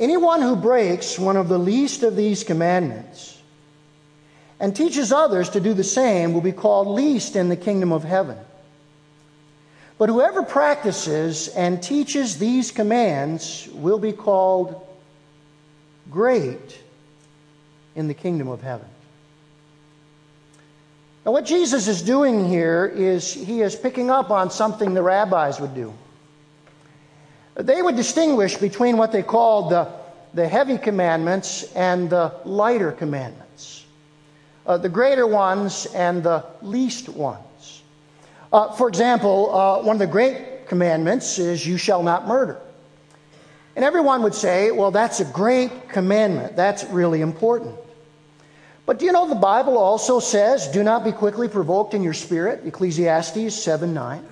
Anyone 0.00 0.40
who 0.40 0.56
breaks 0.56 1.18
one 1.18 1.36
of 1.36 1.48
the 1.48 1.58
least 1.58 2.02
of 2.02 2.16
these 2.16 2.42
commandments 2.42 3.40
and 4.58 4.74
teaches 4.74 5.12
others 5.12 5.50
to 5.50 5.60
do 5.60 5.74
the 5.74 5.84
same 5.84 6.32
will 6.32 6.40
be 6.40 6.52
called 6.52 6.88
least 6.88 7.36
in 7.36 7.50
the 7.50 7.56
kingdom 7.56 7.92
of 7.92 8.04
heaven. 8.04 8.38
But 9.98 10.08
whoever 10.08 10.42
practices 10.42 11.48
and 11.48 11.82
teaches 11.82 12.38
these 12.38 12.72
commands 12.72 13.68
will 13.72 13.98
be 13.98 14.12
called 14.12 14.84
great 16.10 16.80
in 17.94 18.08
the 18.08 18.14
kingdom 18.14 18.48
of 18.48 18.62
heaven. 18.62 18.88
Now, 21.24 21.30
what 21.30 21.44
Jesus 21.44 21.86
is 21.86 22.02
doing 22.02 22.48
here 22.48 22.84
is 22.84 23.32
he 23.32 23.60
is 23.60 23.76
picking 23.76 24.10
up 24.10 24.30
on 24.30 24.50
something 24.50 24.92
the 24.92 25.02
rabbis 25.02 25.60
would 25.60 25.74
do. 25.74 25.94
They 27.54 27.80
would 27.80 27.96
distinguish 27.96 28.56
between 28.56 28.96
what 28.96 29.12
they 29.12 29.22
called 29.22 29.70
the, 29.70 29.92
the 30.34 30.48
heavy 30.48 30.78
commandments 30.78 31.70
and 31.74 32.10
the 32.10 32.34
lighter 32.44 32.90
commandments, 32.90 33.86
uh, 34.66 34.78
the 34.78 34.88
greater 34.88 35.26
ones 35.26 35.86
and 35.94 36.24
the 36.24 36.44
least 36.60 37.08
ones. 37.08 37.82
Uh, 38.52 38.72
for 38.72 38.88
example, 38.88 39.54
uh, 39.54 39.82
one 39.82 39.96
of 39.96 40.00
the 40.00 40.06
great 40.06 40.66
commandments 40.66 41.38
is, 41.38 41.64
You 41.64 41.76
shall 41.76 42.02
not 42.02 42.26
murder. 42.26 42.58
And 43.76 43.84
everyone 43.84 44.22
would 44.24 44.34
say, 44.34 44.72
Well, 44.72 44.90
that's 44.90 45.20
a 45.20 45.24
great 45.24 45.88
commandment. 45.88 46.56
That's 46.56 46.84
really 46.84 47.20
important. 47.20 47.76
But 48.84 48.98
do 48.98 49.04
you 49.04 49.12
know 49.12 49.28
the 49.28 49.34
Bible 49.34 49.78
also 49.78 50.18
says, 50.18 50.68
do 50.68 50.82
not 50.82 51.04
be 51.04 51.12
quickly 51.12 51.48
provoked 51.48 51.94
in 51.94 52.02
your 52.02 52.14
spirit, 52.14 52.66
Ecclesiastes 52.66 53.54
7 53.54 53.94
9. 53.94 54.26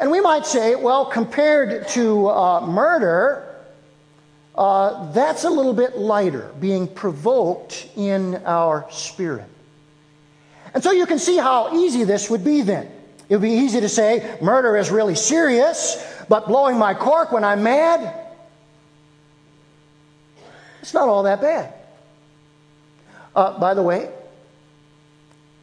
And 0.00 0.10
we 0.10 0.20
might 0.20 0.46
say, 0.46 0.74
well, 0.74 1.06
compared 1.06 1.86
to 1.88 2.28
uh, 2.28 2.66
murder, 2.66 3.48
uh, 4.56 5.12
that's 5.12 5.44
a 5.44 5.50
little 5.50 5.72
bit 5.74 5.96
lighter, 5.96 6.50
being 6.58 6.88
provoked 6.88 7.88
in 7.96 8.42
our 8.44 8.86
spirit. 8.90 9.46
And 10.74 10.82
so 10.82 10.90
you 10.90 11.06
can 11.06 11.20
see 11.20 11.36
how 11.36 11.76
easy 11.76 12.02
this 12.02 12.28
would 12.28 12.44
be 12.44 12.62
then. 12.62 12.90
It 13.28 13.36
would 13.36 13.42
be 13.42 13.52
easy 13.52 13.80
to 13.80 13.88
say 13.88 14.38
murder 14.42 14.76
is 14.76 14.90
really 14.90 15.14
serious, 15.14 16.04
but 16.28 16.48
blowing 16.48 16.78
my 16.78 16.94
cork 16.94 17.30
when 17.30 17.44
I'm 17.44 17.62
mad, 17.62 18.14
it's 20.80 20.92
not 20.92 21.08
all 21.08 21.22
that 21.22 21.40
bad. 21.40 21.72
Uh, 23.34 23.58
by 23.58 23.74
the 23.74 23.82
way, 23.82 24.10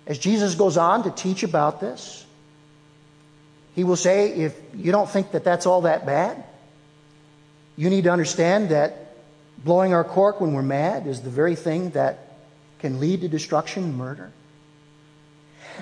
as 0.07 0.17
Jesus 0.17 0.55
goes 0.55 0.77
on 0.77 1.03
to 1.03 1.11
teach 1.11 1.43
about 1.43 1.79
this, 1.79 2.25
he 3.75 3.83
will 3.83 3.95
say, 3.95 4.33
if 4.33 4.59
you 4.75 4.91
don't 4.91 5.09
think 5.09 5.31
that 5.31 5.43
that's 5.43 5.65
all 5.65 5.81
that 5.81 6.05
bad, 6.05 6.43
you 7.77 7.89
need 7.89 8.05
to 8.05 8.11
understand 8.11 8.69
that 8.69 9.15
blowing 9.63 9.93
our 9.93 10.03
cork 10.03 10.41
when 10.41 10.53
we're 10.53 10.61
mad 10.61 11.07
is 11.07 11.21
the 11.21 11.29
very 11.29 11.55
thing 11.55 11.91
that 11.91 12.37
can 12.79 12.99
lead 12.99 13.21
to 13.21 13.27
destruction 13.27 13.83
and 13.83 13.97
murder. 13.97 14.31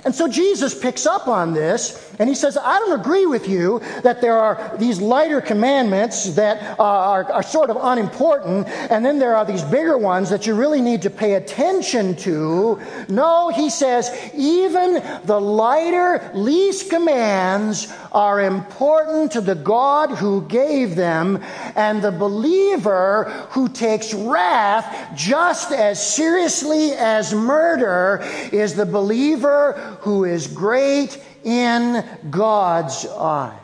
And 0.06 0.14
so 0.14 0.28
Jesus 0.28 0.78
picks 0.78 1.06
up 1.06 1.28
on 1.28 1.54
this 1.54 2.08
and 2.20 2.28
he 2.28 2.36
says, 2.36 2.58
I 2.58 2.80
don't 2.80 3.00
agree 3.00 3.26
with 3.26 3.48
you 3.48 3.80
that 4.04 4.22
there 4.22 4.38
are 4.38 4.76
these 4.78 5.00
lighter 5.00 5.42
commandments 5.42 6.36
that 6.36 6.80
are, 6.80 7.32
are 7.32 7.44
sort 7.44 7.70
of 7.70 7.78
unimportant, 7.80 8.68
and 8.68 9.06
then 9.06 9.20
there 9.20 9.36
are 9.36 9.46
these 9.46 9.64
bigger 9.64 9.98
ones 9.98 10.30
that 10.30 10.48
you 10.48 10.56
really 10.56 10.82
need 10.82 11.04
to 11.04 11.10
pay 11.10 11.36
attention 11.36 12.16
to. 12.18 12.80
No, 13.08 13.50
he 13.50 13.70
says, 13.70 14.10
even 14.34 15.04
the 15.26 15.40
lighter, 15.40 16.32
least 16.34 16.90
commands 16.90 17.94
are 18.12 18.42
important 18.42 19.32
to 19.34 19.42
the 19.42 19.56
God 19.56 20.10
who 20.10 20.42
gave 20.48 20.96
them, 20.96 21.44
and 21.76 22.02
the 22.02 22.12
believer 22.12 23.26
who 23.52 23.70
takes 23.70 24.14
wrath 24.14 25.16
just 25.16 25.72
as 25.72 26.02
seriously 26.02 26.94
as 26.94 27.34
murder 27.34 28.22
is 28.52 28.74
the 28.74 28.86
believer 28.86 29.87
who 30.02 30.26
is 30.26 30.48
great 30.48 31.22
in 31.44 32.04
God's 32.30 33.06
eyes. 33.06 33.60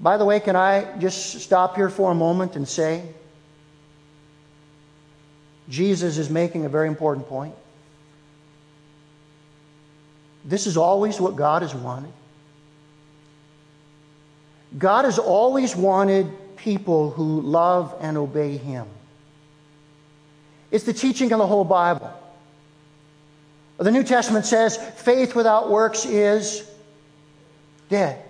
By 0.00 0.16
the 0.16 0.24
way, 0.24 0.40
can 0.40 0.56
I 0.56 0.98
just 0.98 1.40
stop 1.40 1.76
here 1.76 1.88
for 1.88 2.10
a 2.10 2.14
moment 2.14 2.56
and 2.56 2.66
say, 2.66 3.04
Jesus 5.68 6.18
is 6.18 6.28
making 6.28 6.64
a 6.64 6.68
very 6.68 6.88
important 6.88 7.28
point. 7.28 7.54
This 10.44 10.66
is 10.66 10.76
always 10.76 11.20
what 11.20 11.36
God 11.36 11.62
has 11.62 11.72
wanted. 11.72 12.12
God 14.76 15.04
has 15.04 15.18
always 15.18 15.76
wanted 15.76 16.56
people 16.56 17.10
who 17.10 17.40
love 17.40 17.94
and 18.00 18.16
obey 18.16 18.56
Him. 18.56 18.86
It's 20.72 20.84
the 20.84 20.94
teaching 20.94 21.30
of 21.32 21.38
the 21.38 21.46
whole 21.46 21.64
Bible. 21.64 22.12
The 23.82 23.90
New 23.90 24.04
Testament 24.04 24.46
says 24.46 24.76
faith 24.76 25.34
without 25.34 25.70
works 25.70 26.04
is 26.04 26.68
dead. 27.88 28.22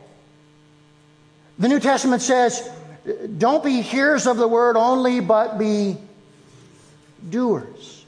The 1.59 1.69
New 1.69 1.81
Testament 1.81 2.23
says 2.23 2.69
don't 3.39 3.65
be 3.65 3.81
hearers 3.83 4.27
of 4.27 4.37
the 4.37 4.47
word 4.49 4.77
only, 4.77 5.21
but 5.21 5.59
be 5.59 5.97
doers. 7.29 8.05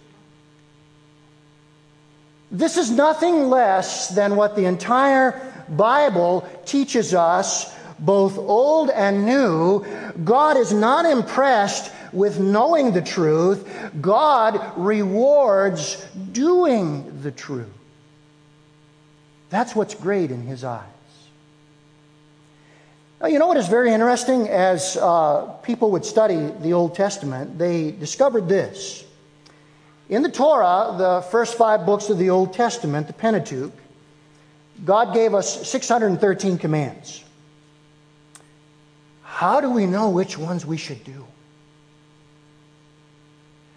This 2.51 2.77
is 2.77 2.91
nothing 2.91 3.49
less 3.51 4.09
than 4.09 4.37
what 4.37 4.55
the 4.55 4.67
entire 4.67 5.41
Bible 5.69 6.49
teaches 6.65 7.13
us, 7.15 7.75
both 7.99 8.39
old 8.39 8.91
and 8.91 9.27
new. 9.27 9.85
God 10.23 10.57
is 10.57 10.73
not 10.73 11.05
impressed 11.05 11.91
with 12.15 12.39
knowing 12.39 12.93
the 12.93 13.03
truth, 13.03 13.69
God 14.01 14.73
rewards 14.77 16.05
doing 16.33 17.21
the 17.23 17.31
truth. 17.31 17.69
That's 19.51 19.75
what's 19.75 19.95
great 19.95 20.31
in 20.31 20.43
His 20.43 20.65
eyes. 20.65 20.85
Now, 23.21 23.29
you 23.29 23.39
know 23.39 23.47
what 23.47 23.57
is 23.57 23.69
very 23.69 23.93
interesting? 23.93 24.49
As 24.49 24.97
uh, 24.97 25.47
people 25.63 25.91
would 25.93 26.05
study 26.05 26.53
the 26.61 26.73
Old 26.73 26.95
Testament, 26.95 27.59
they 27.59 27.91
discovered 27.93 28.49
this. 28.49 29.05
In 30.09 30.23
the 30.23 30.31
Torah, 30.31 30.95
the 30.99 31.23
first 31.31 31.57
five 31.57 31.87
books 31.87 32.11
of 32.11 32.19
the 32.19 32.31
Old 32.31 32.53
Testament, 32.53 33.07
the 33.07 33.13
Pentateuch, 33.13 33.73
God 34.85 35.15
gave 35.15 35.35
us 35.35 35.71
613 35.71 36.59
commands. 36.59 37.25
How 39.23 39.61
do 39.61 39.71
we 39.71 39.87
know 39.87 40.11
which 40.11 40.37
ones 40.37 40.67
we 40.67 40.77
should 40.77 41.03
do? 41.05 41.25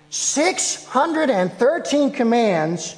613 0.10 2.12
commands 2.12 2.96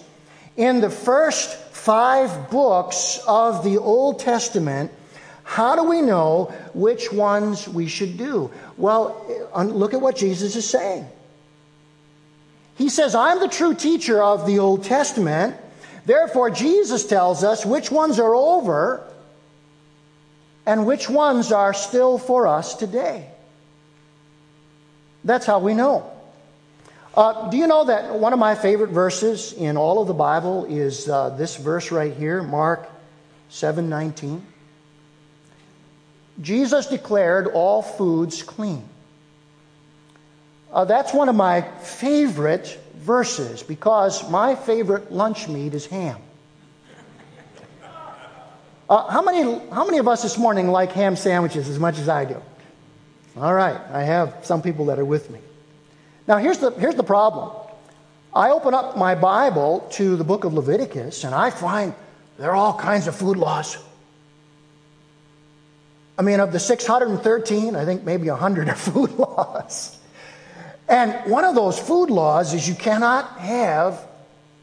in 0.55 0.81
the 0.81 0.89
first 0.89 1.57
five 1.71 2.51
books 2.51 3.19
of 3.27 3.63
the 3.63 3.77
Old 3.77 4.19
Testament. 4.19 4.91
How 5.43 5.75
do 5.75 5.83
we 5.83 6.01
know 6.01 6.53
which 6.73 7.11
ones 7.11 7.67
we 7.67 7.87
should 7.87 8.17
do? 8.17 8.51
Well, 8.77 9.49
uh, 9.55 9.63
look 9.63 9.93
at 9.93 10.01
what 10.01 10.15
Jesus 10.15 10.55
is 10.55 10.69
saying. 10.69 11.07
He 12.77 12.89
says, 12.89 13.15
I'm 13.15 13.39
the 13.39 13.47
true 13.47 13.73
teacher 13.73 14.21
of 14.21 14.45
the 14.45 14.59
Old 14.59 14.83
Testament. 14.83 15.55
Therefore, 16.05 16.49
Jesus 16.49 17.05
tells 17.05 17.43
us 17.43 17.65
which 17.65 17.91
ones 17.91 18.19
are 18.19 18.35
over 18.35 19.05
and 20.65 20.85
which 20.85 21.09
ones 21.09 21.51
are 21.51 21.73
still 21.73 22.17
for 22.17 22.45
us 22.45 22.75
today. 22.75 23.29
That's 25.23 25.45
how 25.45 25.59
we 25.59 25.73
know. 25.73 26.09
Uh, 27.15 27.49
do 27.49 27.57
you 27.57 27.67
know 27.67 27.85
that 27.85 28.13
one 28.15 28.33
of 28.33 28.39
my 28.39 28.55
favorite 28.55 28.91
verses 28.91 29.53
in 29.53 29.77
all 29.77 30.01
of 30.01 30.07
the 30.07 30.13
Bible 30.13 30.65
is 30.65 31.09
uh, 31.09 31.29
this 31.31 31.55
verse 31.55 31.91
right 31.91 32.13
here, 32.13 32.43
Mark 32.43 32.87
7:19? 33.49 34.41
Jesus 36.41 36.85
declared 36.85 37.47
all 37.47 37.81
foods 37.81 38.43
clean. 38.43 38.87
Uh, 40.71 40.85
that's 40.85 41.13
one 41.13 41.29
of 41.29 41.35
my 41.35 41.61
favorite 41.61 42.79
verses 42.95 43.63
because 43.63 44.29
my 44.29 44.55
favorite 44.55 45.11
lunch 45.11 45.47
meat 45.47 45.73
is 45.73 45.87
ham. 45.87 46.17
Uh, 48.87 49.07
how, 49.07 49.21
many, 49.21 49.43
how 49.69 49.85
many 49.85 49.97
of 49.99 50.07
us 50.07 50.23
this 50.23 50.37
morning 50.37 50.69
like 50.69 50.91
ham 50.91 51.15
sandwiches 51.15 51.69
as 51.69 51.77
much 51.77 51.99
as 51.99 52.09
I 52.09 52.25
do? 52.25 52.41
All 53.37 53.53
right, 53.53 53.79
I 53.91 54.03
have 54.03 54.37
some 54.43 54.61
people 54.61 54.85
that 54.85 54.97
are 54.97 55.05
with 55.05 55.29
me. 55.29 55.39
Now, 56.29 56.37
here's 56.37 56.59
the, 56.59 56.69
here's 56.69 56.93
the 56.93 57.03
problem. 57.03 57.49
I 58.35 58.51
open 58.51 58.75
up 58.75 58.95
my 58.95 59.15
Bible 59.15 59.87
to 59.93 60.15
the 60.15 60.23
book 60.23 60.43
of 60.43 60.53
Leviticus, 60.53 61.23
and 61.23 61.33
I 61.33 61.49
find 61.49 61.95
there 62.37 62.51
are 62.51 62.55
all 62.55 62.77
kinds 62.77 63.07
of 63.07 63.15
food 63.15 63.35
laws. 63.35 63.79
I 66.19 66.21
mean, 66.21 66.39
of 66.39 66.51
the 66.51 66.59
613, 66.59 67.75
I 67.75 67.83
think 67.83 68.03
maybe 68.03 68.29
100 68.29 68.69
are 68.69 68.75
food 68.75 69.17
laws. 69.17 69.97
And 70.87 71.13
one 71.31 71.45
of 71.45 71.55
those 71.55 71.79
food 71.79 72.11
laws 72.11 72.53
is 72.53 72.69
you 72.69 72.75
cannot 72.75 73.39
have 73.39 74.05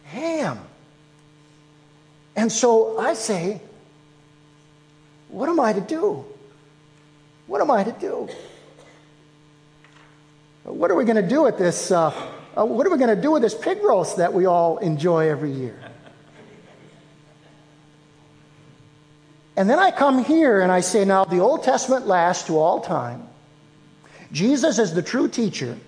ham. 0.05 0.61
And 2.37 2.53
so 2.53 2.97
I 3.01 3.15
say, 3.15 3.61
what 5.31 5.49
am 5.49 5.59
I 5.59 5.73
to 5.73 5.81
do? 5.81 6.25
What 7.49 7.61
am 7.61 7.73
I 7.73 7.83
to 7.83 7.93
do? 7.93 8.29
What 10.67 10.91
are 10.91 10.97
we 10.97 11.05
going 11.05 11.23
to 11.23 11.29
do 11.29 11.43
with 11.43 11.59
this? 11.59 11.93
Uh, 11.93 12.09
uh, 12.59 12.65
what 12.65 12.89
are 12.89 12.91
we 12.91 12.99
going 12.99 13.15
to 13.15 13.23
do 13.23 13.31
with 13.31 13.43
this 13.43 13.55
pig 13.55 13.81
roast 13.85 14.17
that 14.17 14.33
we 14.33 14.47
all 14.47 14.79
enjoy 14.79 15.29
every 15.31 15.53
year? 15.53 15.79
And 19.57 19.71
then 19.71 19.79
I 19.79 19.93
come 19.93 20.25
here 20.25 20.61
and 20.61 20.73
I 20.73 20.81
say, 20.81 21.05
now 21.05 21.25
the 21.25 21.39
Old 21.39 21.63
Testament 21.63 22.09
lasts 22.09 22.49
to 22.49 22.59
all 22.59 22.81
time. 22.81 23.29
Jesus 24.33 24.81
is 24.81 24.93
the 24.93 25.03
true 25.03 25.29
teacher. 25.29 25.79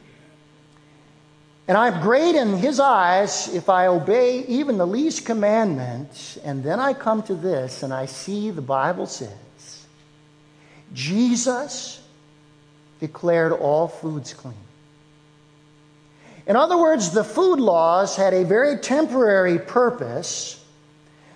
And 1.66 1.76
I'm 1.76 2.00
great 2.00 2.36
in 2.36 2.56
his 2.56 2.78
eyes 2.78 3.52
if 3.52 3.68
I 3.68 3.88
obey 3.88 4.44
even 4.46 4.78
the 4.78 4.86
least 4.86 5.26
commandment. 5.26 6.38
And 6.44 6.62
then 6.62 6.78
I 6.78 6.94
come 6.94 7.24
to 7.24 7.34
this 7.34 7.82
and 7.82 7.92
I 7.92 8.06
see 8.06 8.52
the 8.52 8.62
Bible 8.62 9.06
says 9.06 9.86
Jesus 10.94 12.00
declared 13.00 13.52
all 13.52 13.88
foods 13.88 14.32
clean. 14.32 14.54
In 16.48 16.56
other 16.56 16.78
words, 16.78 17.10
the 17.10 17.24
food 17.24 17.60
laws 17.60 18.16
had 18.16 18.32
a 18.32 18.42
very 18.42 18.78
temporary 18.78 19.58
purpose 19.58 20.57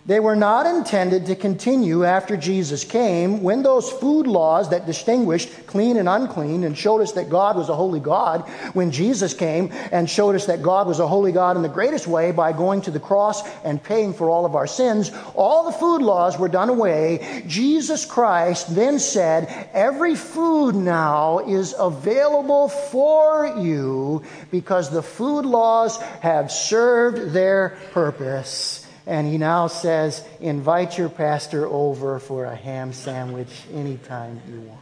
they 0.04 0.18
were 0.18 0.34
not 0.34 0.66
intended 0.66 1.26
to 1.26 1.36
continue 1.36 2.04
after 2.04 2.36
Jesus 2.36 2.82
came 2.82 3.40
when 3.40 3.62
those 3.62 3.88
food 3.88 4.26
laws 4.26 4.70
that 4.70 4.84
distinguished 4.84 5.68
clean 5.68 5.96
and 5.96 6.08
unclean 6.08 6.64
and 6.64 6.76
showed 6.76 7.00
us 7.02 7.12
that 7.12 7.30
God 7.30 7.56
was 7.56 7.68
a 7.68 7.76
holy 7.76 8.00
God, 8.00 8.40
when 8.74 8.90
Jesus 8.90 9.32
came 9.32 9.70
and 9.92 10.10
showed 10.10 10.34
us 10.34 10.46
that 10.46 10.60
God 10.60 10.88
was 10.88 10.98
a 10.98 11.06
holy 11.06 11.30
God 11.30 11.56
in 11.56 11.62
the 11.62 11.68
greatest 11.68 12.08
way 12.08 12.32
by 12.32 12.52
going 12.52 12.82
to 12.82 12.90
the 12.90 12.98
cross 12.98 13.48
and 13.62 13.80
paying 13.82 14.12
for 14.12 14.28
all 14.28 14.44
of 14.44 14.56
our 14.56 14.66
sins, 14.66 15.12
all 15.36 15.64
the 15.64 15.78
food 15.78 16.02
laws 16.02 16.36
were 16.36 16.48
done 16.48 16.68
away. 16.68 17.44
Jesus 17.46 18.04
Christ 18.04 18.74
then 18.74 18.98
said, 18.98 19.70
Every 19.72 20.16
food 20.16 20.74
now 20.74 21.38
is 21.38 21.76
available 21.78 22.68
for 22.68 23.56
you 23.56 24.24
because 24.50 24.90
the 24.90 25.02
food 25.02 25.46
laws 25.46 26.00
have 26.22 26.50
served 26.50 27.32
their 27.32 27.78
purpose 27.92 28.81
and 29.06 29.26
he 29.26 29.38
now 29.38 29.66
says, 29.66 30.24
invite 30.40 30.96
your 30.96 31.08
pastor 31.08 31.66
over 31.66 32.18
for 32.18 32.44
a 32.44 32.54
ham 32.54 32.92
sandwich 32.92 33.50
anytime 33.72 34.40
you 34.48 34.60
want. 34.60 34.80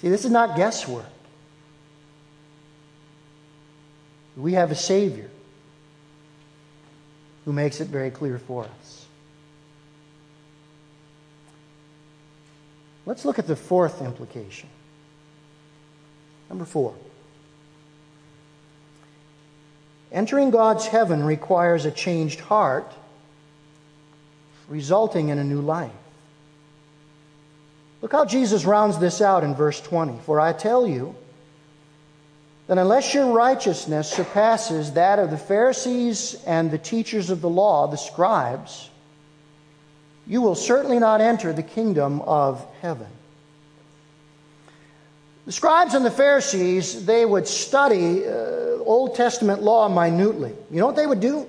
See, 0.00 0.08
this 0.08 0.24
is 0.24 0.30
not 0.30 0.56
guesswork. 0.56 1.06
We 4.36 4.52
have 4.52 4.70
a 4.70 4.76
Savior 4.76 5.28
who 7.44 7.52
makes 7.52 7.80
it 7.80 7.88
very 7.88 8.10
clear 8.10 8.38
for 8.38 8.64
us. 8.64 9.06
Let's 13.06 13.24
look 13.24 13.38
at 13.38 13.46
the 13.46 13.56
fourth 13.56 14.02
implication. 14.02 14.68
Number 16.48 16.66
four. 16.66 16.94
Entering 20.10 20.50
God's 20.50 20.86
heaven 20.86 21.22
requires 21.22 21.84
a 21.84 21.90
changed 21.90 22.40
heart, 22.40 22.90
resulting 24.68 25.28
in 25.28 25.38
a 25.38 25.44
new 25.44 25.60
life. 25.60 25.90
Look 28.00 28.12
how 28.12 28.24
Jesus 28.24 28.64
rounds 28.64 28.98
this 28.98 29.20
out 29.20 29.44
in 29.44 29.54
verse 29.54 29.80
20. 29.80 30.20
For 30.24 30.40
I 30.40 30.52
tell 30.52 30.86
you 30.86 31.14
that 32.68 32.78
unless 32.78 33.12
your 33.12 33.32
righteousness 33.32 34.10
surpasses 34.10 34.92
that 34.92 35.18
of 35.18 35.30
the 35.30 35.38
Pharisees 35.38 36.36
and 36.46 36.70
the 36.70 36.78
teachers 36.78 37.30
of 37.30 37.40
the 37.40 37.48
law, 37.48 37.86
the 37.88 37.96
scribes, 37.96 38.88
you 40.26 40.42
will 40.42 40.54
certainly 40.54 40.98
not 40.98 41.20
enter 41.20 41.52
the 41.52 41.62
kingdom 41.62 42.20
of 42.20 42.64
heaven. 42.80 43.08
The 45.48 45.52
scribes 45.52 45.94
and 45.94 46.04
the 46.04 46.10
Pharisees, 46.10 47.06
they 47.06 47.24
would 47.24 47.48
study 47.48 48.22
uh, 48.26 48.76
Old 48.84 49.14
Testament 49.14 49.62
law 49.62 49.88
minutely. 49.88 50.54
You 50.70 50.78
know 50.78 50.84
what 50.84 50.94
they 50.94 51.06
would 51.06 51.20
do? 51.20 51.48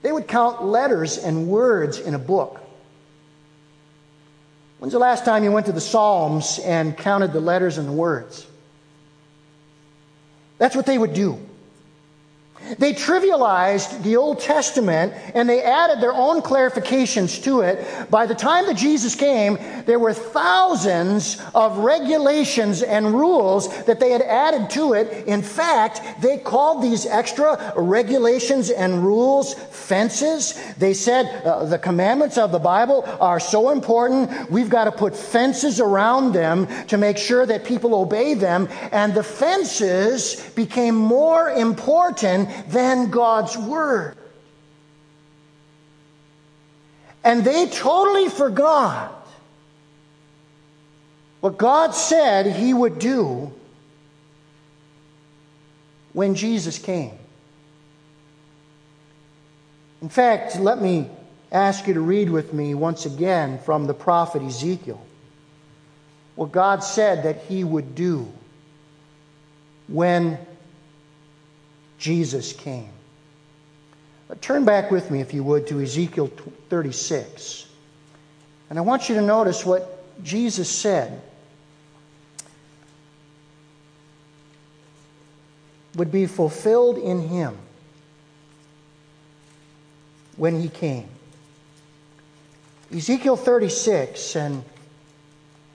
They 0.00 0.10
would 0.10 0.26
count 0.26 0.64
letters 0.64 1.18
and 1.18 1.48
words 1.48 1.98
in 1.98 2.14
a 2.14 2.18
book. 2.18 2.58
When's 4.78 4.94
the 4.94 4.98
last 4.98 5.26
time 5.26 5.44
you 5.44 5.52
went 5.52 5.66
to 5.66 5.72
the 5.72 5.82
Psalms 5.82 6.58
and 6.60 6.96
counted 6.96 7.34
the 7.34 7.40
letters 7.40 7.76
and 7.76 7.86
the 7.86 7.92
words? 7.92 8.46
That's 10.56 10.74
what 10.74 10.86
they 10.86 10.96
would 10.96 11.12
do. 11.12 11.38
They 12.78 12.92
trivialized 12.92 14.02
the 14.02 14.16
Old 14.16 14.40
Testament 14.40 15.12
and 15.34 15.48
they 15.48 15.62
added 15.62 16.00
their 16.00 16.12
own 16.12 16.42
clarifications 16.42 17.42
to 17.44 17.60
it. 17.60 18.10
By 18.10 18.26
the 18.26 18.34
time 18.34 18.66
that 18.66 18.76
Jesus 18.76 19.14
came, 19.14 19.58
there 19.86 19.98
were 19.98 20.14
thousands 20.14 21.40
of 21.54 21.78
regulations 21.78 22.82
and 22.82 23.12
rules 23.12 23.68
that 23.84 24.00
they 24.00 24.10
had 24.10 24.22
added 24.22 24.70
to 24.70 24.94
it. 24.94 25.26
In 25.26 25.42
fact, 25.42 26.00
they 26.20 26.38
called 26.38 26.82
these 26.82 27.06
extra 27.06 27.72
regulations 27.76 28.70
and 28.70 29.04
rules 29.04 29.54
fences. 29.54 30.58
They 30.78 30.94
said 30.94 31.26
uh, 31.44 31.64
the 31.64 31.78
commandments 31.78 32.38
of 32.38 32.52
the 32.52 32.58
Bible 32.58 33.04
are 33.20 33.40
so 33.40 33.70
important, 33.70 34.50
we've 34.50 34.70
got 34.70 34.84
to 34.84 34.92
put 34.92 35.16
fences 35.16 35.80
around 35.80 36.32
them 36.32 36.66
to 36.86 36.96
make 36.96 37.18
sure 37.18 37.44
that 37.46 37.64
people 37.64 37.94
obey 37.94 38.34
them. 38.34 38.68
And 38.92 39.14
the 39.14 39.22
fences 39.22 40.48
became 40.54 40.94
more 40.94 41.50
important 41.50 42.48
than 42.68 43.10
God's 43.10 43.56
Word. 43.56 44.16
And 47.24 47.44
they 47.44 47.66
totally 47.66 48.28
forgot 48.28 49.26
what 51.40 51.58
God 51.58 51.94
said 51.94 52.46
He 52.46 52.72
would 52.74 52.98
do 52.98 53.52
when 56.12 56.34
Jesus 56.34 56.78
came. 56.78 57.18
In 60.00 60.08
fact, 60.08 60.58
let 60.58 60.82
me 60.82 61.08
ask 61.52 61.86
you 61.86 61.94
to 61.94 62.00
read 62.00 62.28
with 62.28 62.52
me 62.52 62.74
once 62.74 63.06
again 63.06 63.58
from 63.58 63.86
the 63.86 63.94
prophet 63.94 64.42
Ezekiel 64.42 65.00
what 66.34 66.50
God 66.50 66.82
said 66.82 67.24
that 67.24 67.42
He 67.44 67.62
would 67.62 67.94
do 67.94 68.30
when 69.86 70.38
Jesus 72.02 72.52
came. 72.52 72.90
Turn 74.40 74.64
back 74.64 74.90
with 74.90 75.08
me, 75.08 75.20
if 75.20 75.32
you 75.32 75.44
would, 75.44 75.68
to 75.68 75.80
Ezekiel 75.80 76.32
36. 76.68 77.66
And 78.68 78.78
I 78.78 78.82
want 78.82 79.08
you 79.08 79.14
to 79.14 79.22
notice 79.22 79.64
what 79.64 80.02
Jesus 80.24 80.68
said 80.68 81.22
would 85.94 86.10
be 86.10 86.26
fulfilled 86.26 86.98
in 86.98 87.20
him 87.20 87.56
when 90.36 90.60
he 90.60 90.68
came. 90.68 91.08
Ezekiel 92.92 93.36
36, 93.36 94.34
and 94.34 94.64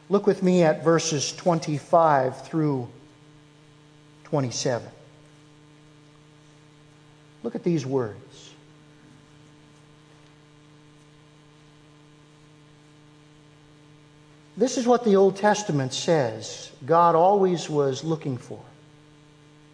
look 0.10 0.28
with 0.28 0.44
me 0.44 0.64
at 0.64 0.84
verses 0.84 1.32
25 1.32 2.46
through 2.46 2.90
27. 4.26 4.92
Look 7.48 7.56
at 7.56 7.64
these 7.64 7.86
words. 7.86 8.52
This 14.58 14.78
is 14.78 14.86
what 14.86 15.06
the 15.06 15.16
Old 15.16 15.38
Testament 15.38 15.94
says 15.94 16.70
God 16.86 17.16
always 17.16 17.70
was 17.70 18.04
looking 18.04 18.38
for 18.38 18.60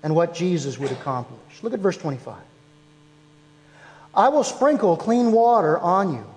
and 0.04 0.14
what 0.14 0.36
Jesus 0.36 0.78
would 0.78 0.92
accomplish. 0.92 1.64
Look 1.64 1.74
at 1.74 1.80
verse 1.80 1.98
25. 1.98 2.36
I 4.14 4.30
will 4.30 4.44
sprinkle 4.44 4.96
clean 4.96 5.32
water 5.32 5.80
on 5.80 6.14
you, 6.14 6.28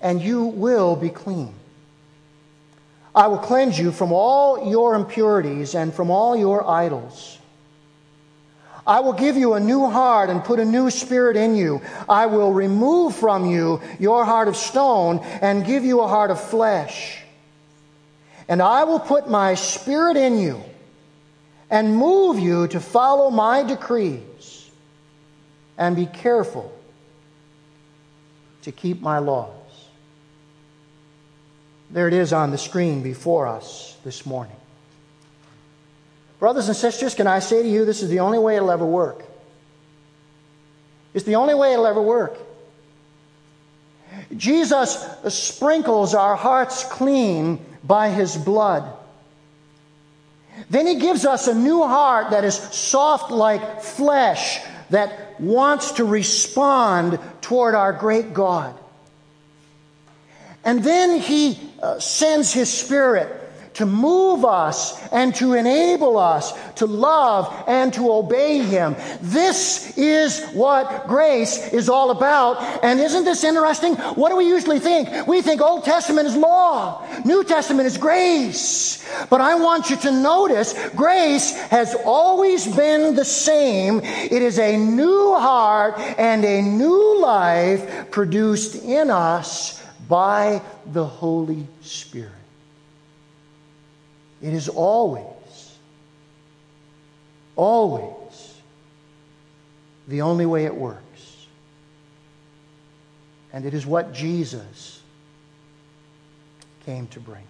and 0.00 0.22
you 0.22 0.44
will 0.44 0.94
be 0.94 1.08
clean. 1.08 1.52
I 3.16 3.26
will 3.26 3.38
cleanse 3.38 3.76
you 3.76 3.90
from 3.90 4.12
all 4.12 4.70
your 4.70 4.94
impurities 4.94 5.74
and 5.74 5.92
from 5.92 6.08
all 6.08 6.36
your 6.36 6.64
idols. 6.70 7.39
I 8.90 8.98
will 8.98 9.12
give 9.12 9.36
you 9.36 9.54
a 9.54 9.60
new 9.60 9.88
heart 9.88 10.30
and 10.30 10.42
put 10.42 10.58
a 10.58 10.64
new 10.64 10.90
spirit 10.90 11.36
in 11.36 11.54
you. 11.54 11.80
I 12.08 12.26
will 12.26 12.52
remove 12.52 13.14
from 13.14 13.48
you 13.48 13.80
your 14.00 14.24
heart 14.24 14.48
of 14.48 14.56
stone 14.56 15.20
and 15.40 15.64
give 15.64 15.84
you 15.84 16.00
a 16.00 16.08
heart 16.08 16.32
of 16.32 16.40
flesh. 16.40 17.22
And 18.48 18.60
I 18.60 18.82
will 18.82 18.98
put 18.98 19.30
my 19.30 19.54
spirit 19.54 20.16
in 20.16 20.40
you 20.40 20.60
and 21.70 21.96
move 21.96 22.40
you 22.40 22.66
to 22.66 22.80
follow 22.80 23.30
my 23.30 23.62
decrees 23.62 24.68
and 25.78 25.94
be 25.94 26.06
careful 26.06 26.76
to 28.62 28.72
keep 28.72 29.00
my 29.00 29.20
laws. 29.20 29.54
There 31.90 32.08
it 32.08 32.14
is 32.14 32.32
on 32.32 32.50
the 32.50 32.58
screen 32.58 33.04
before 33.04 33.46
us 33.46 33.96
this 34.02 34.26
morning. 34.26 34.56
Brothers 36.40 36.68
and 36.68 36.76
sisters, 36.76 37.14
can 37.14 37.26
I 37.26 37.38
say 37.38 37.62
to 37.62 37.68
you, 37.68 37.84
this 37.84 38.02
is 38.02 38.08
the 38.08 38.20
only 38.20 38.38
way 38.38 38.56
it'll 38.56 38.70
ever 38.70 38.86
work. 38.86 39.22
It's 41.12 41.24
the 41.24 41.36
only 41.36 41.54
way 41.54 41.74
it'll 41.74 41.86
ever 41.86 42.00
work. 42.00 42.38
Jesus 44.36 45.06
sprinkles 45.28 46.14
our 46.14 46.36
hearts 46.36 46.82
clean 46.84 47.64
by 47.84 48.08
his 48.08 48.36
blood. 48.36 48.90
Then 50.70 50.86
he 50.86 50.96
gives 50.96 51.24
us 51.26 51.46
a 51.46 51.54
new 51.54 51.82
heart 51.86 52.30
that 52.30 52.44
is 52.44 52.54
soft 52.54 53.30
like 53.30 53.82
flesh, 53.82 54.60
that 54.88 55.40
wants 55.40 55.92
to 55.92 56.04
respond 56.04 57.18
toward 57.40 57.74
our 57.74 57.92
great 57.92 58.32
God. 58.32 58.74
And 60.64 60.82
then 60.82 61.20
he 61.20 61.58
uh, 61.82 61.98
sends 61.98 62.52
his 62.52 62.70
spirit 62.70 63.49
to 63.74 63.86
move 63.86 64.44
us 64.44 65.00
and 65.08 65.34
to 65.36 65.54
enable 65.54 66.18
us 66.18 66.52
to 66.74 66.86
love 66.86 67.64
and 67.66 67.92
to 67.94 68.12
obey 68.12 68.58
Him. 68.58 68.96
This 69.20 69.96
is 69.96 70.44
what 70.50 71.06
grace 71.06 71.72
is 71.72 71.88
all 71.88 72.10
about. 72.10 72.84
And 72.84 73.00
isn't 73.00 73.24
this 73.24 73.44
interesting? 73.44 73.94
What 73.94 74.30
do 74.30 74.36
we 74.36 74.48
usually 74.48 74.78
think? 74.78 75.26
We 75.26 75.42
think 75.42 75.60
Old 75.60 75.84
Testament 75.84 76.26
is 76.26 76.36
law, 76.36 77.06
New 77.24 77.44
Testament 77.44 77.86
is 77.86 77.96
grace. 77.96 79.06
But 79.28 79.40
I 79.40 79.54
want 79.54 79.90
you 79.90 79.96
to 79.96 80.12
notice 80.12 80.74
grace 80.90 81.52
has 81.68 81.94
always 82.04 82.66
been 82.74 83.14
the 83.14 83.24
same. 83.24 84.00
It 84.02 84.42
is 84.42 84.58
a 84.58 84.76
new 84.76 85.34
heart 85.36 85.98
and 86.18 86.44
a 86.44 86.62
new 86.62 87.20
life 87.20 88.10
produced 88.10 88.84
in 88.84 89.10
us 89.10 89.82
by 90.08 90.62
the 90.86 91.04
Holy 91.04 91.66
Spirit. 91.82 92.39
It 94.42 94.54
is 94.54 94.68
always, 94.68 95.76
always 97.56 98.54
the 100.08 100.22
only 100.22 100.46
way 100.46 100.64
it 100.64 100.74
works. 100.74 101.46
And 103.52 103.64
it 103.64 103.74
is 103.74 103.84
what 103.84 104.12
Jesus 104.12 105.02
came 106.86 107.06
to 107.08 107.20
bring. 107.20 107.44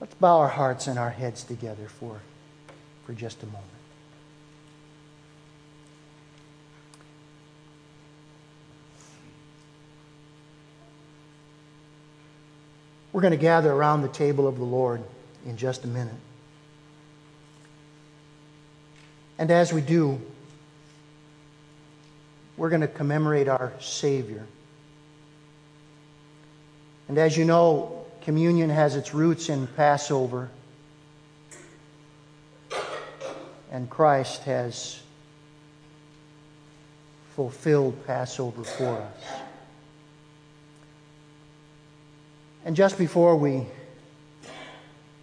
Let's 0.00 0.14
bow 0.14 0.38
our 0.38 0.48
hearts 0.48 0.86
and 0.86 0.98
our 0.98 1.10
heads 1.10 1.44
together 1.44 1.88
for, 1.88 2.20
for 3.04 3.12
just 3.12 3.42
a 3.42 3.46
moment. 3.46 3.77
We're 13.18 13.22
going 13.22 13.32
to 13.32 13.36
gather 13.36 13.72
around 13.72 14.02
the 14.02 14.08
table 14.08 14.46
of 14.46 14.58
the 14.58 14.64
Lord 14.64 15.02
in 15.44 15.56
just 15.56 15.82
a 15.82 15.88
minute. 15.88 16.14
And 19.38 19.50
as 19.50 19.72
we 19.72 19.80
do, 19.80 20.20
we're 22.56 22.68
going 22.68 22.82
to 22.82 22.86
commemorate 22.86 23.48
our 23.48 23.72
Savior. 23.80 24.46
And 27.08 27.18
as 27.18 27.36
you 27.36 27.44
know, 27.44 28.06
communion 28.22 28.70
has 28.70 28.94
its 28.94 29.12
roots 29.12 29.48
in 29.48 29.66
Passover, 29.66 30.48
and 33.72 33.90
Christ 33.90 34.44
has 34.44 35.02
fulfilled 37.34 38.06
Passover 38.06 38.62
for 38.62 39.00
us. 39.00 39.47
And 42.68 42.76
just 42.76 42.98
before 42.98 43.34
we 43.34 43.64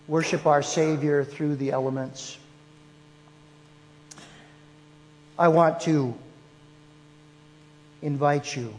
worship 0.08 0.48
our 0.48 0.64
Savior 0.64 1.24
through 1.24 1.58
the 1.58 1.74
elements, 1.74 2.40
I 5.38 5.50
want 5.50 5.82
to 5.82 6.16
invite 8.02 8.56
you. 8.56 8.74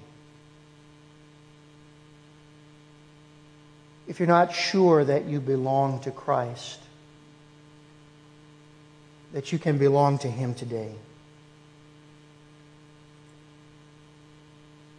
If 4.09 4.19
you're 4.19 4.27
not 4.27 4.53
sure 4.53 5.05
that 5.05 5.27
you 5.27 5.39
belong 5.41 6.01
to 6.01 6.11
Christ, 6.11 6.81
that 9.33 9.53
you 9.53 9.61
can 9.61 9.79
belong 9.79 10.19
to 10.19 10.29
Him 10.29 10.55
today. 10.55 10.93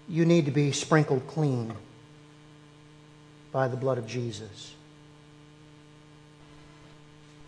You 0.08 0.24
need 0.24 0.46
to 0.46 0.52
be 0.52 0.72
sprinkled 0.72 1.28
clean 1.28 1.74
by 3.52 3.68
the 3.68 3.78
blood 3.78 3.98
of 3.98 4.08
Jesus. 4.08 4.74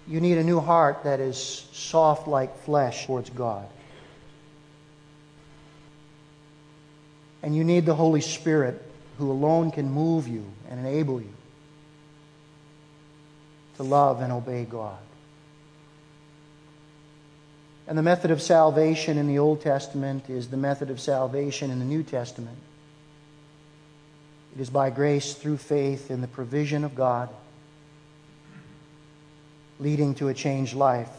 You 0.08 0.20
need 0.22 0.38
a 0.38 0.44
new 0.44 0.60
heart 0.60 1.04
that 1.04 1.20
is 1.20 1.38
soft 1.72 2.28
like 2.28 2.64
flesh 2.64 3.06
towards 3.06 3.30
God. 3.30 3.68
And 7.44 7.56
you 7.56 7.64
need 7.64 7.86
the 7.86 7.96
Holy 7.96 8.22
Spirit 8.22 8.82
who 9.18 9.32
alone 9.32 9.72
can 9.72 9.90
move 9.92 10.28
you 10.28 10.46
and 10.70 10.80
enable 10.80 11.22
you 11.22 11.34
to 13.78 13.84
love 13.84 14.22
and 14.22 14.34
obey 14.34 14.66
God. 14.66 14.98
And 17.88 17.98
the 17.98 18.04
method 18.04 18.30
of 18.30 18.42
salvation 18.42 19.18
in 19.18 19.28
the 19.28 19.40
Old 19.40 19.62
Testament 19.62 20.30
is 20.30 20.50
the 20.50 20.58
method 20.58 20.90
of 20.90 21.00
salvation 21.00 21.72
in 21.72 21.80
the 21.80 21.86
New 21.86 22.04
Testament. 22.04 22.58
It 24.56 24.62
is 24.62 24.70
by 24.70 24.90
grace 24.90 25.34
through 25.34 25.58
faith 25.58 26.10
in 26.10 26.22
the 26.22 26.28
provision 26.28 26.84
of 26.84 26.96
God, 26.96 27.30
leading 29.80 30.16
to 30.16 30.28
a 30.28 30.34
changed 30.34 30.74
life 30.74 31.12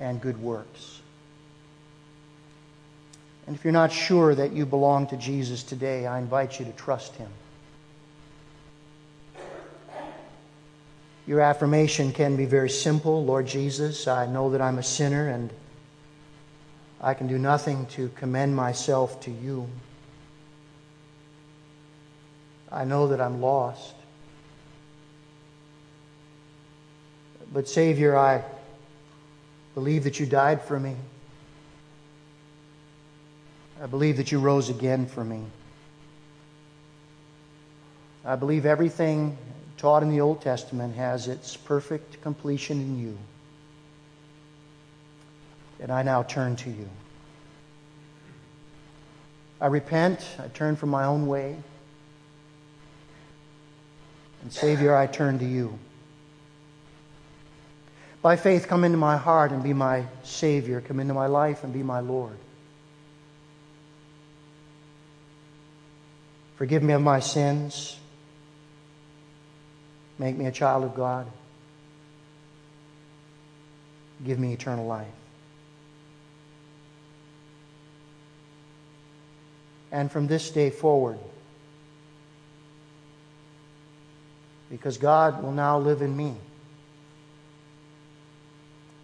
and 0.00 0.20
good 0.20 0.40
works. 0.42 1.00
And 3.46 3.56
if 3.56 3.64
you're 3.64 3.72
not 3.72 3.92
sure 3.92 4.34
that 4.34 4.52
you 4.52 4.66
belong 4.66 5.08
to 5.08 5.16
Jesus 5.16 5.62
today, 5.62 6.06
I 6.06 6.18
invite 6.18 6.58
you 6.58 6.64
to 6.64 6.72
trust 6.72 7.14
Him. 7.16 7.30
Your 11.26 11.40
affirmation 11.40 12.12
can 12.12 12.36
be 12.36 12.46
very 12.46 12.70
simple 12.70 13.24
Lord 13.24 13.46
Jesus, 13.46 14.08
I 14.08 14.26
know 14.26 14.50
that 14.50 14.60
I'm 14.60 14.78
a 14.78 14.82
sinner 14.82 15.28
and 15.28 15.50
I 17.00 17.14
can 17.14 17.26
do 17.26 17.38
nothing 17.38 17.86
to 17.86 18.08
commend 18.10 18.54
myself 18.54 19.20
to 19.22 19.30
you. 19.30 19.68
I 22.72 22.84
know 22.84 23.08
that 23.08 23.20
I'm 23.20 23.42
lost. 23.42 23.94
But, 27.52 27.68
Savior, 27.68 28.16
I 28.16 28.42
believe 29.74 30.04
that 30.04 30.18
you 30.18 30.24
died 30.24 30.62
for 30.62 30.80
me. 30.80 30.96
I 33.82 33.86
believe 33.86 34.16
that 34.16 34.32
you 34.32 34.38
rose 34.38 34.70
again 34.70 35.04
for 35.06 35.22
me. 35.22 35.44
I 38.24 38.36
believe 38.36 38.64
everything 38.64 39.36
taught 39.76 40.02
in 40.02 40.08
the 40.08 40.20
Old 40.20 40.40
Testament 40.40 40.94
has 40.94 41.28
its 41.28 41.56
perfect 41.56 42.22
completion 42.22 42.80
in 42.80 42.98
you. 42.98 43.18
And 45.80 45.90
I 45.90 46.02
now 46.02 46.22
turn 46.22 46.56
to 46.56 46.70
you. 46.70 46.88
I 49.60 49.66
repent. 49.66 50.24
I 50.38 50.46
turn 50.48 50.76
from 50.76 50.88
my 50.88 51.04
own 51.04 51.26
way. 51.26 51.56
And 54.42 54.52
Savior, 54.52 54.94
I 54.94 55.06
turn 55.06 55.38
to 55.38 55.44
you. 55.44 55.78
By 58.20 58.36
faith, 58.36 58.68
come 58.68 58.84
into 58.84 58.98
my 58.98 59.16
heart 59.16 59.50
and 59.50 59.62
be 59.62 59.72
my 59.72 60.06
Savior. 60.22 60.80
Come 60.80 61.00
into 61.00 61.14
my 61.14 61.26
life 61.26 61.64
and 61.64 61.72
be 61.72 61.82
my 61.82 62.00
Lord. 62.00 62.36
Forgive 66.56 66.82
me 66.82 66.92
of 66.92 67.02
my 67.02 67.18
sins. 67.18 67.98
Make 70.18 70.36
me 70.36 70.46
a 70.46 70.52
child 70.52 70.84
of 70.84 70.94
God. 70.94 71.26
Give 74.24 74.38
me 74.38 74.52
eternal 74.52 74.86
life. 74.86 75.08
And 79.90 80.10
from 80.10 80.28
this 80.28 80.50
day 80.50 80.70
forward, 80.70 81.18
because 84.72 84.96
God 84.96 85.42
will 85.42 85.52
now 85.52 85.78
live 85.78 86.00
in 86.00 86.16
me, 86.16 86.34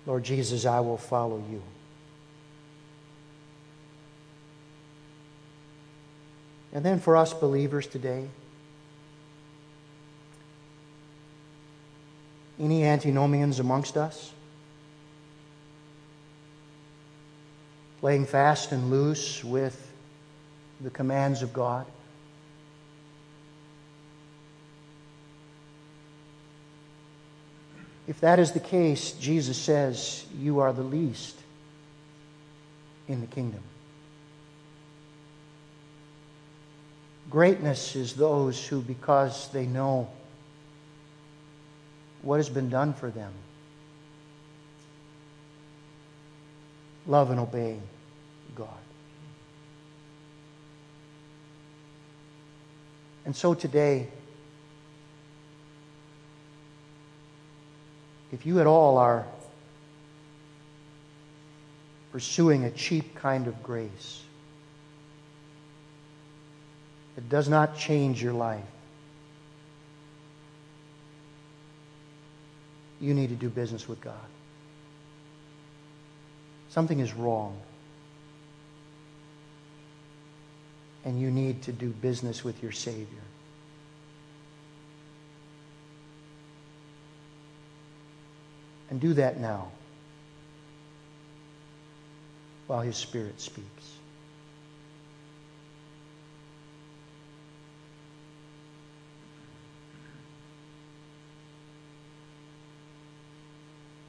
Lord 0.07 0.25
Jesus, 0.25 0.65
I 0.65 0.81
will 0.81 0.97
follow 0.97 1.45
you. 1.51 1.63
And 6.73 6.83
then 6.83 6.99
for 6.99 7.19
us 7.19 7.35
believers 7.35 7.87
today, 7.87 8.29
any 12.59 12.85
antinomians 12.85 13.61
amongst 13.61 13.99
us? 13.99 14.33
Playing 18.01 18.25
fast 18.25 18.73
and 18.73 18.91
loose 18.91 19.45
with 19.45 19.93
the 20.81 20.89
commands 20.89 21.43
of 21.43 21.53
God? 21.53 21.85
If 28.09 28.21
that 28.21 28.39
is 28.39 28.53
the 28.53 28.61
case, 28.61 29.13
Jesus 29.13 29.59
says, 29.59 30.25
You 30.41 30.61
are 30.61 30.73
the 30.73 30.83
least 30.83 31.39
in 33.07 33.21
the 33.21 33.27
kingdom. 33.27 33.63
Greatness 37.29 37.95
is 37.95 38.15
those 38.15 38.67
who, 38.67 38.81
because 38.81 39.51
they 39.53 39.67
know 39.67 40.09
what 42.23 42.39
has 42.39 42.49
been 42.49 42.71
done 42.71 42.95
for 42.95 43.11
them, 43.11 43.33
love 47.07 47.31
and 47.31 47.39
obey 47.39 47.79
God. 48.55 48.69
And 53.27 53.37
so 53.37 53.53
today, 53.53 54.09
if 58.33 58.45
you 58.45 58.61
at 58.61 58.67
all 58.67 58.99
are 58.99 59.27
pursuing 62.13 62.65
a 62.65 62.71
cheap 62.71 63.15
kind 63.15 63.47
of 63.47 63.63
grace, 63.63 64.23
it 67.17 67.29
does 67.29 67.49
not 67.49 67.77
change 67.77 68.23
your 68.23 68.33
life. 68.33 68.63
You 73.01 73.15
need 73.15 73.29
to 73.29 73.37
do 73.37 73.49
business 73.49 73.89
with 73.89 74.01
God. 74.01 74.15
Something 76.69 77.01
is 77.01 77.15
wrong. 77.15 77.59
And 81.05 81.21
you 81.21 81.31
need 81.31 81.63
to 81.63 81.73
do 81.73 81.91
business 81.91 82.45
with 82.45 82.63
your 82.63 82.73
Savior. 82.73 83.28
and 88.91 89.01
do 89.01 89.15
that 89.15 89.39
now 89.39 89.69
while 92.67 92.81
His 92.81 92.97
Spirit 92.97 93.41
speaks. 93.41 93.67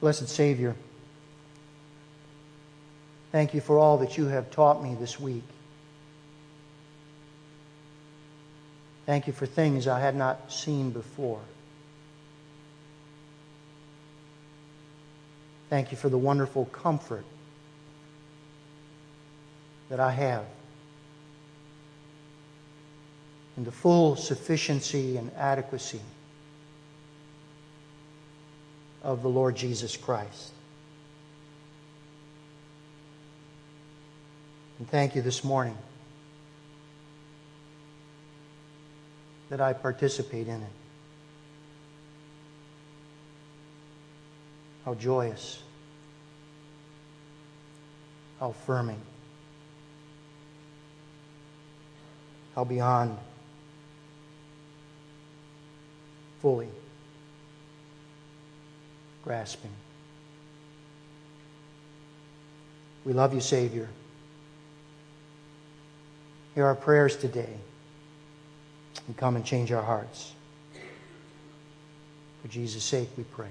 Blessed 0.00 0.28
Savior, 0.28 0.74
thank 3.32 3.52
you 3.52 3.60
for 3.60 3.78
all 3.78 3.98
that 3.98 4.16
you 4.16 4.26
have 4.26 4.50
taught 4.50 4.82
me 4.82 4.94
this 4.98 5.20
week. 5.20 5.44
Thank 9.04 9.26
you 9.26 9.32
for 9.32 9.44
things 9.44 9.86
I 9.86 10.00
had 10.00 10.16
not 10.16 10.52
seen 10.52 10.90
before. 10.90 11.40
Thank 15.70 15.92
you 15.92 15.96
for 15.96 16.08
the 16.08 16.18
wonderful 16.18 16.64
comfort 16.66 17.24
that 19.88 20.00
I 20.00 20.10
have 20.10 20.44
in 23.56 23.62
the 23.62 23.70
full 23.70 24.16
sufficiency 24.16 25.16
and 25.16 25.30
adequacy 25.36 26.00
of 29.04 29.22
the 29.22 29.28
Lord 29.28 29.54
Jesus 29.54 29.96
Christ. 29.96 30.52
And 34.80 34.88
thank 34.90 35.14
you 35.14 35.22
this 35.22 35.44
morning 35.44 35.78
that 39.50 39.60
I 39.60 39.72
participate 39.72 40.48
in 40.48 40.62
it. 40.62 40.79
How 44.84 44.94
joyous, 44.94 45.62
how 48.38 48.50
affirming, 48.50 49.00
how 52.54 52.64
beyond 52.64 53.18
fully 56.40 56.68
grasping. 59.22 59.70
We 63.04 63.12
love 63.12 63.34
you, 63.34 63.40
Savior. 63.40 63.88
Hear 66.54 66.66
our 66.66 66.74
prayers 66.74 67.16
today 67.16 67.54
and 69.06 69.16
come 69.16 69.36
and 69.36 69.44
change 69.44 69.72
our 69.72 69.82
hearts. 69.82 70.32
For 72.42 72.48
Jesus' 72.48 72.82
sake, 72.82 73.08
we 73.16 73.24
pray. 73.24 73.50